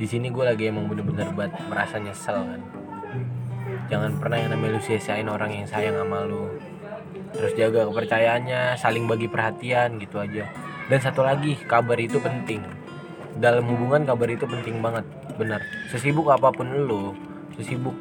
di 0.00 0.08
sini 0.08 0.32
gue 0.32 0.40
lagi 0.40 0.72
emang 0.72 0.88
bener-bener 0.88 1.28
buat 1.36 1.52
merasa 1.68 2.00
nyesel 2.00 2.40
kan. 2.40 2.60
Jangan 3.92 4.16
pernah 4.16 4.40
yang 4.40 4.56
namanya 4.56 4.80
lu 4.80 4.80
sia-siain 4.80 5.28
orang 5.28 5.52
yang 5.52 5.68
sayang 5.68 5.92
sama 5.92 6.24
lu. 6.24 6.56
Terus 7.36 7.52
jaga 7.52 7.84
kepercayaannya, 7.84 8.80
saling 8.80 9.04
bagi 9.04 9.28
perhatian 9.28 10.00
gitu 10.00 10.16
aja. 10.24 10.48
Dan 10.88 10.98
satu 11.04 11.20
lagi, 11.20 11.52
kabar 11.68 12.00
itu 12.00 12.16
penting. 12.16 12.64
Dalam 13.36 13.68
hubungan 13.68 14.08
kabar 14.08 14.32
itu 14.32 14.48
penting 14.48 14.80
banget, 14.80 15.04
benar. 15.36 15.60
Sesibuk 15.92 16.32
apa 16.32 16.48
pun 16.48 16.72
lu, 16.72 17.12
sesibuk 17.60 17.94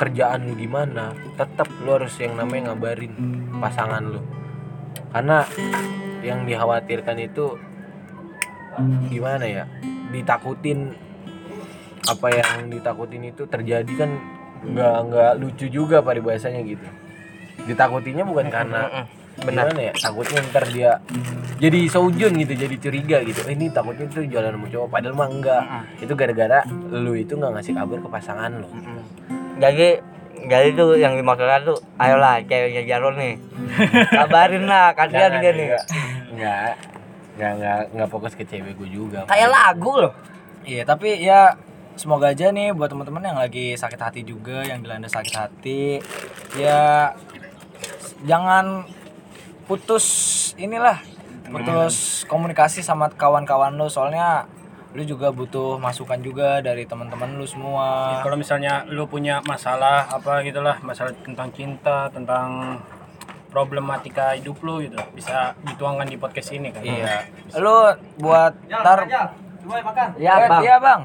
kerjaan 0.00 0.48
lu 0.48 0.56
gimana, 0.56 1.12
tetap 1.36 1.68
lu 1.84 1.92
harus 1.92 2.16
yang 2.16 2.40
namanya 2.40 2.72
ngabarin 2.72 3.12
pasangan 3.60 4.00
lu. 4.00 4.24
Karena 5.12 5.44
yang 6.24 6.48
dikhawatirkan 6.48 7.20
itu 7.20 7.52
gimana 9.12 9.44
ya 9.44 9.64
ditakutin 10.14 11.07
apa 12.08 12.26
yang 12.32 12.72
ditakutin 12.72 13.28
itu 13.28 13.44
terjadi 13.44 13.92
kan 13.94 14.10
nggak 14.64 14.96
nggak 15.12 15.32
lucu 15.38 15.66
juga 15.70 16.02
pada 16.02 16.18
bahasanya 16.18 16.64
gitu 16.66 16.86
ditakutinya 17.68 18.24
bukan 18.24 18.48
karena 18.48 19.06
Benar. 19.38 19.70
ya 19.78 19.94
takutnya 19.94 20.42
ntar 20.50 20.66
dia 20.66 20.98
jadi 21.62 21.86
seujun 21.86 22.34
gitu 22.42 22.58
jadi 22.58 22.74
curiga 22.74 23.18
gitu 23.22 23.46
eh, 23.46 23.54
ini 23.54 23.70
takutnya 23.70 24.10
tuh 24.10 24.26
jalan 24.26 24.50
sama 24.58 24.66
cowok 24.66 24.88
padahal 24.90 25.14
mah 25.14 25.28
enggak 25.30 25.62
itu 26.02 26.12
gara-gara 26.18 26.66
lu 26.90 27.14
itu 27.14 27.38
nggak 27.38 27.54
ngasih 27.54 27.74
kabar 27.78 27.98
ke 28.02 28.08
pasangan 28.10 28.50
lu. 28.58 28.66
Jadi 29.62 29.88
jadi 30.46 30.68
tuh 30.74 30.98
yang 30.98 31.14
dimaksudkan 31.18 31.66
tuh 31.66 31.78
ayolah 31.98 32.42
ceweknya 32.46 32.82
Jarul 32.86 33.14
nih. 33.18 33.34
Kabarin 34.18 34.64
lah, 34.70 34.94
kasihan 34.94 35.38
dia 35.42 35.52
nih. 35.54 35.68
enggak 36.34 36.74
enggak 37.38 37.52
enggak 37.58 37.78
enggak 37.94 38.08
fokus 38.10 38.34
ke 38.34 38.42
cewek 38.46 38.74
gue 38.74 38.88
juga 38.90 39.26
Kayak 39.26 39.50
lagu 39.50 39.92
loh. 39.98 40.12
Iya, 40.66 40.82
tapi 40.82 41.22
ya 41.22 41.54
semoga 41.98 42.30
aja 42.30 42.54
nih 42.54 42.70
buat 42.70 42.88
teman-teman 42.88 43.26
yang 43.26 43.38
lagi 43.38 43.74
sakit 43.74 43.98
hati 43.98 44.20
juga, 44.22 44.62
yang 44.62 44.80
dilanda 44.80 45.10
sakit 45.10 45.34
hati, 45.34 45.98
ya 46.54 47.12
jangan 48.22 48.86
putus 49.66 50.06
inilah, 50.54 51.02
putus 51.50 52.22
komunikasi 52.24 52.80
sama 52.80 53.10
kawan-kawan 53.10 53.74
lu 53.74 53.90
soalnya 53.90 54.46
lu 54.96 55.04
juga 55.04 55.28
butuh 55.28 55.76
masukan 55.76 56.16
juga 56.24 56.64
dari 56.64 56.88
teman-teman 56.88 57.36
lu 57.36 57.44
semua. 57.44 58.16
Ya, 58.16 58.24
Kalau 58.24 58.36
misalnya 58.40 58.72
lu 58.88 59.04
punya 59.04 59.44
masalah 59.44 60.08
apa 60.08 60.40
gitulah, 60.46 60.80
masalah 60.80 61.12
tentang 61.20 61.52
cinta, 61.52 62.08
tentang 62.08 62.80
problematika 63.52 64.32
hidup 64.32 64.56
lu 64.64 64.80
gitu, 64.80 64.96
bisa 65.12 65.52
dituangkan 65.66 66.08
di 66.08 66.16
podcast 66.16 66.56
ini 66.56 66.72
kan. 66.72 66.80
Iya. 66.80 67.26
Lu 67.60 67.92
buat 68.16 68.56
tar 68.70 69.04
Ya, 70.16 70.34
Eh, 70.40 70.48
Bang. 70.48 70.62
Iya, 70.64 70.76
Bang. 70.80 71.00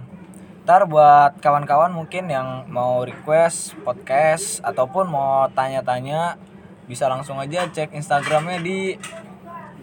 Ntar 0.64 0.88
buat 0.88 1.44
kawan-kawan 1.44 1.92
mungkin 1.92 2.32
yang 2.32 2.64
mau 2.72 3.04
request 3.04 3.76
podcast 3.84 4.64
ataupun 4.64 5.12
mau 5.12 5.44
tanya-tanya 5.52 6.40
bisa 6.88 7.12
langsung 7.12 7.36
aja 7.36 7.68
cek 7.68 7.92
Instagramnya 7.92 8.64
di 8.64 8.96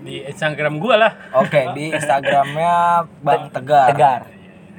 Di 0.00 0.24
Instagram 0.24 0.80
gua 0.80 0.96
lah. 0.96 1.12
oke 1.36 1.76
di 1.76 1.92
Instagramnya 1.92 3.04
Bang 3.20 3.52
Tegar. 3.52 3.92
Tegar. 3.92 4.20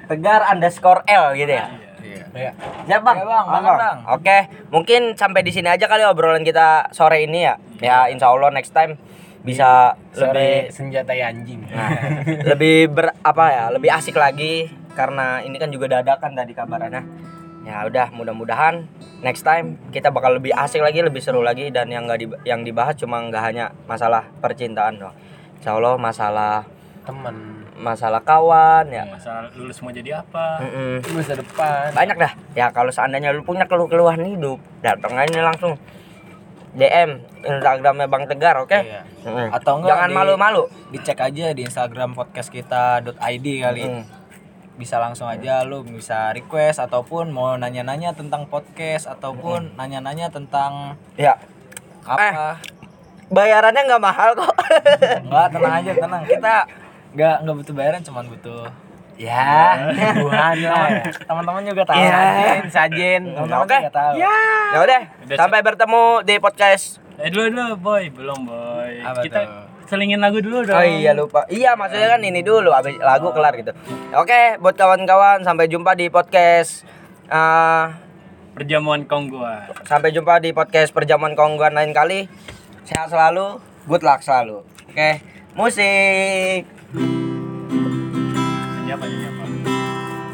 Tegar 0.10 0.42
underscore 0.50 1.06
L 1.06 1.38
gitu 1.38 1.54
ya. 1.54 1.70
Iya. 2.34 2.52
Ya 2.90 2.98
bang, 2.98 3.22
Ya, 3.22 3.26
Bang, 3.28 3.46
Monggo. 3.46 3.62
makan, 3.62 3.78
Bang. 3.78 3.98
Oke, 4.18 4.38
mungkin 4.74 5.02
sampai 5.14 5.46
di 5.46 5.54
sini 5.54 5.70
aja 5.70 5.86
kali 5.86 6.02
obrolan 6.02 6.42
kita 6.42 6.90
sore 6.90 7.30
ini 7.30 7.46
ya. 7.46 7.62
Ya, 7.78 8.10
insya 8.10 8.34
Allah 8.34 8.50
next 8.50 8.74
time 8.74 8.98
bisa 9.42 9.94
lebih 10.18 10.18
sore 10.18 10.50
senjata 10.70 11.14
anjing 11.14 11.66
Nah, 11.66 11.90
lebih 12.46 12.94
ber 12.94 13.10
apa 13.22 13.46
ya 13.50 13.66
lebih 13.74 13.90
asik 13.90 14.14
lagi 14.14 14.70
karena 14.92 15.40
ini 15.40 15.56
kan 15.56 15.70
juga 15.70 15.88
dadakan 15.92 16.32
tadi 16.34 16.52
kabarannya 16.52 17.04
ya 17.62 17.86
udah 17.86 18.10
mudah-mudahan 18.10 18.84
next 19.22 19.42
time 19.42 19.78
kita 19.90 20.10
bakal 20.10 20.34
lebih 20.34 20.50
asik 20.52 20.82
lagi 20.82 21.00
lebih 21.00 21.20
seru 21.20 21.40
lagi 21.40 21.70
dan 21.70 21.88
yang 21.88 22.04
nggak 22.04 22.20
di- 22.20 22.42
yang 22.44 22.62
dibahas 22.62 22.96
cuma 22.96 23.22
nggak 23.22 23.44
hanya 23.44 23.70
masalah 23.86 24.26
percintaan 24.38 24.98
doang 24.98 25.14
Insya 25.56 25.78
Allah 25.78 25.94
masalah 25.94 26.66
temen 27.02 27.36
masalah 27.78 28.18
kawan 28.20 28.90
ya 28.90 29.06
Masalah 29.08 29.50
lulus 29.54 29.78
mau 29.80 29.90
jadi 29.90 30.18
apa? 30.18 30.58
Mm-mm. 30.60 31.02
masa 31.12 31.34
depan 31.34 31.90
banyak 31.92 32.18
dah 32.18 32.34
ya 32.52 32.70
kalau 32.70 32.90
seandainya 32.90 33.30
lu 33.30 33.42
punya 33.42 33.66
keluh-keluhan 33.66 34.22
hidup 34.24 34.58
datang 34.82 35.14
aja 35.16 35.42
langsung 35.44 35.78
DM 36.72 37.20
Instagramnya 37.42 38.08
Bang 38.08 38.26
Tegar 38.26 38.58
oke 38.58 38.74
Iya. 38.76 39.02
Mm-mm. 39.22 39.48
Atau 39.52 39.78
enggak 39.78 39.90
jangan 39.92 40.10
di- 40.10 40.16
malu-malu 40.16 40.64
Dicek 40.90 41.20
aja 41.20 41.52
di 41.52 41.62
Instagram 41.62 42.12
podcast 42.12 42.50
kita 42.50 43.00
.id 43.04 43.46
kali. 43.60 43.84
Mm. 43.84 44.04
Bisa 44.82 44.98
langsung 44.98 45.30
aja 45.30 45.62
lu 45.62 45.86
bisa 45.86 46.34
request 46.34 46.82
ataupun 46.82 47.30
mau 47.30 47.54
nanya-nanya 47.54 48.18
tentang 48.18 48.50
podcast 48.50 49.06
ataupun 49.06 49.78
nanya-nanya 49.78 50.34
tentang 50.34 50.98
ya 51.14 51.38
apa. 52.02 52.58
bayarannya 53.30 53.86
nggak 53.86 54.02
mahal 54.02 54.34
kok 54.34 54.50
Enggak, 55.22 55.48
tenang 55.54 55.74
aja, 55.78 55.92
tenang. 55.94 56.22
Kita 56.26 56.54
enggak 57.14 57.36
enggak 57.46 57.56
butuh 57.62 57.74
bayaran, 57.78 58.02
cuman 58.02 58.26
butuh 58.26 58.64
ya 59.22 59.78
Tuhan 60.18 60.56
lah 60.66 60.88
ya. 60.90 61.04
teman-teman 61.30 61.62
juga 61.62 61.84
tahu. 61.86 62.02
Iya. 62.02 62.18
sajen 62.18 62.66
sajen 62.74 63.22
Teman-teman 63.38 63.66
Oke. 63.70 63.78
juga 63.78 63.94
tahu. 63.94 64.14
ya 64.18 64.36
udah 64.82 65.02
Udah, 65.22 65.38
sampai 65.38 65.60
bertemu 65.62 66.04
di 66.26 66.36
podcast 66.42 66.98
Eh 67.22 67.30
dulu 67.30 67.54
dulu 67.54 67.78
boy, 67.78 68.10
belum 68.10 68.40
boy. 68.50 68.94
Apa 69.06 69.22
Kita 69.22 69.46
tuh? 69.46 69.71
Selingin 69.92 70.24
lagu 70.24 70.40
dulu 70.40 70.64
dong. 70.64 70.80
Oh 70.80 70.88
iya 70.88 71.12
lupa. 71.12 71.44
Iya 71.52 71.76
maksudnya 71.76 72.16
kan 72.16 72.24
ini 72.24 72.40
dulu 72.40 72.72
habis 72.72 72.96
lagu 73.04 73.36
kelar 73.36 73.52
gitu. 73.60 73.76
Oke, 74.16 74.56
buat 74.64 74.80
kawan-kawan 74.80 75.44
sampai 75.44 75.68
jumpa 75.68 76.00
di 76.00 76.08
podcast 76.08 76.88
eh, 77.28 77.86
Perjamuan 78.56 79.04
Kongguan. 79.04 79.68
sampai 79.84 80.16
jumpa 80.16 80.40
di 80.40 80.56
podcast 80.56 80.96
perjamuan 80.96 81.36
kongguan 81.36 81.76
lain 81.76 81.92
kali. 81.92 82.32
Sehat 82.88 83.12
selalu, 83.12 83.60
good 83.88 84.04
luck 84.04 84.24
selalu. 84.24 84.64
Oke, 84.92 85.20
musik. 85.56 86.68
Nyanyi 88.80 88.92
apa 88.92 89.06
nyanyi 89.08 89.28
apa? 89.28 89.44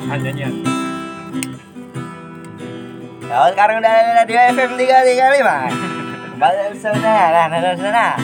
Ah, 0.09 0.17
nyanyian. 0.17 0.53
Ya, 3.27 3.37
sekarang 3.53 3.75
udah 3.83 3.91
ada 3.91 4.23
di 4.23 4.33
FM 4.33 4.71
335. 4.79 5.69
Kembali 6.37 6.57
ke 6.73 6.77
sana, 6.79 8.17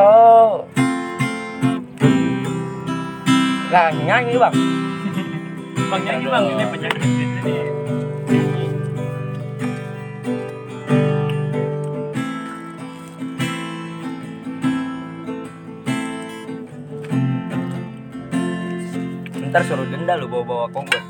Oh. 0.00 0.64
Lah 3.68 3.92
nyanyi 3.92 4.40
bang. 4.40 4.54
Bang 5.92 6.02
nyanyi 6.08 6.24
bang, 6.24 6.44
ini 6.48 6.64
penyakit 6.72 7.02
ini. 7.04 7.54
Ntar 19.52 19.62
suruh 19.68 19.84
denda 19.84 20.16
lu 20.16 20.32
bawa-bawa 20.32 20.72
konggo. 20.72 21.09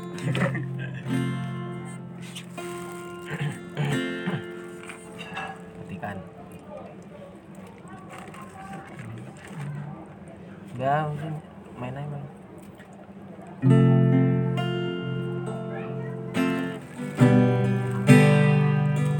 Mungkin 10.81 11.37
main 11.77 11.93
aja 11.93 12.09
bang. 12.09 12.25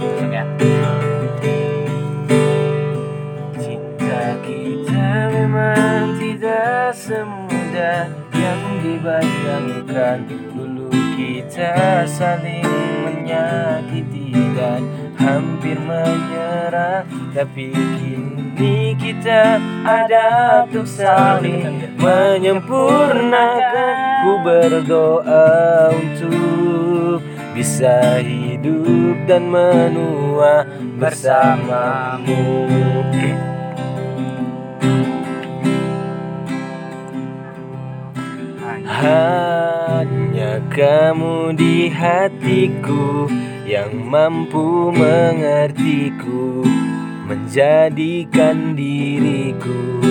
Masuk 0.02 0.30
ya. 0.34 0.42
Cinta 3.62 4.42
kita 4.42 5.30
memang 5.30 6.18
tidak 6.18 6.98
semudah 6.98 8.10
yang 8.34 8.62
dibayangkan 8.82 10.18
Dulu 10.26 10.90
kita 11.14 12.10
saling 12.10 12.66
menyakiti 13.06 14.34
dan 14.58 14.82
hampir 15.14 15.78
menyerah 15.78 17.06
Tapi 17.38 17.70
kita 19.32 19.64
ada 19.88 20.28
untuk 20.68 20.84
saling 20.84 21.96
menyempurnakan. 21.96 24.28
Ku 24.28 24.44
berdoa 24.44 25.48
untuk 25.96 27.24
bisa 27.56 28.20
hidup 28.20 29.16
dan 29.32 29.48
menua 29.48 30.68
bersamamu. 31.00 32.44
Hanya 38.84 40.60
kamu 40.76 41.56
di 41.56 41.88
hatiku 41.88 43.32
yang 43.64 43.96
mampu 43.96 44.92
mengertiku 44.92 46.68
Menjadikan 47.28 48.74
diriku 48.76 50.02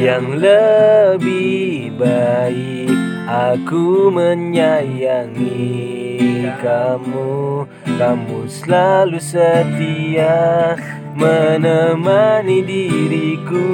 yang 0.00 0.38
lebih 0.38 1.92
baik. 1.98 2.88
Aku 3.30 4.10
menyayangi 4.10 5.60
kamu. 6.58 7.68
Kamu 8.00 8.38
selalu 8.48 9.20
setia 9.20 10.74
menemani 11.14 12.64
diriku. 12.64 13.66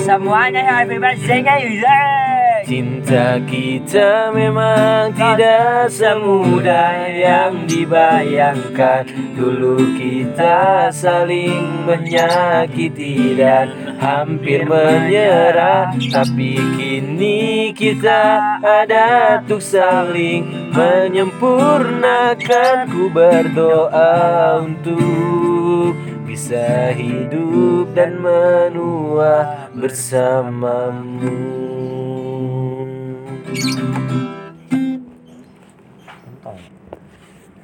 Semuanya 0.00 0.64
happy 0.64 0.96
birthday 0.96 1.42
guys. 1.44 2.37
Cinta 2.68 3.40
kita 3.48 4.28
memang 4.28 5.16
tidak 5.16 5.88
semudah 5.88 7.08
yang 7.08 7.64
dibayangkan. 7.64 9.08
Dulu 9.32 9.96
kita 9.96 10.92
saling 10.92 11.88
menyakiti 11.88 13.40
dan 13.40 13.72
hampir 13.96 14.68
menyerah. 14.68 15.96
Tapi 16.12 16.60
kini 16.76 17.72
kita 17.72 18.60
ada 18.60 19.40
untuk 19.40 19.64
saling 19.64 20.68
menyempurnakan. 20.68 22.84
Ku 22.92 23.08
berdoa 23.08 24.60
untuk 24.60 25.96
bisa 26.28 26.92
hidup 26.92 27.96
dan 27.96 28.20
menua 28.20 29.64
bersamamu 29.72 31.67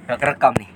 Udah 0.04 0.16
kerekam 0.16 0.56
nih. 0.56 0.73